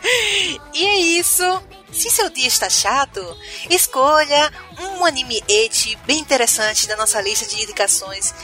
[0.72, 1.62] e é isso.
[1.92, 3.20] Se seu dia está chato,
[3.68, 8.34] escolha um anime eti bem interessante da nossa lista de indicações.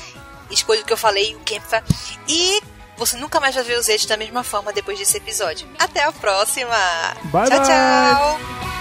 [0.50, 1.82] Escolha o que eu falei, o Kempfa.
[2.28, 2.62] E
[2.98, 5.66] você nunca mais vai ver os eti da mesma forma depois desse episódio.
[5.78, 6.76] Até a próxima.
[7.24, 7.66] Bye, tchau, bye.
[7.66, 8.77] tchau.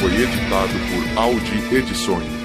[0.00, 2.37] Foi editado por Audi Edições.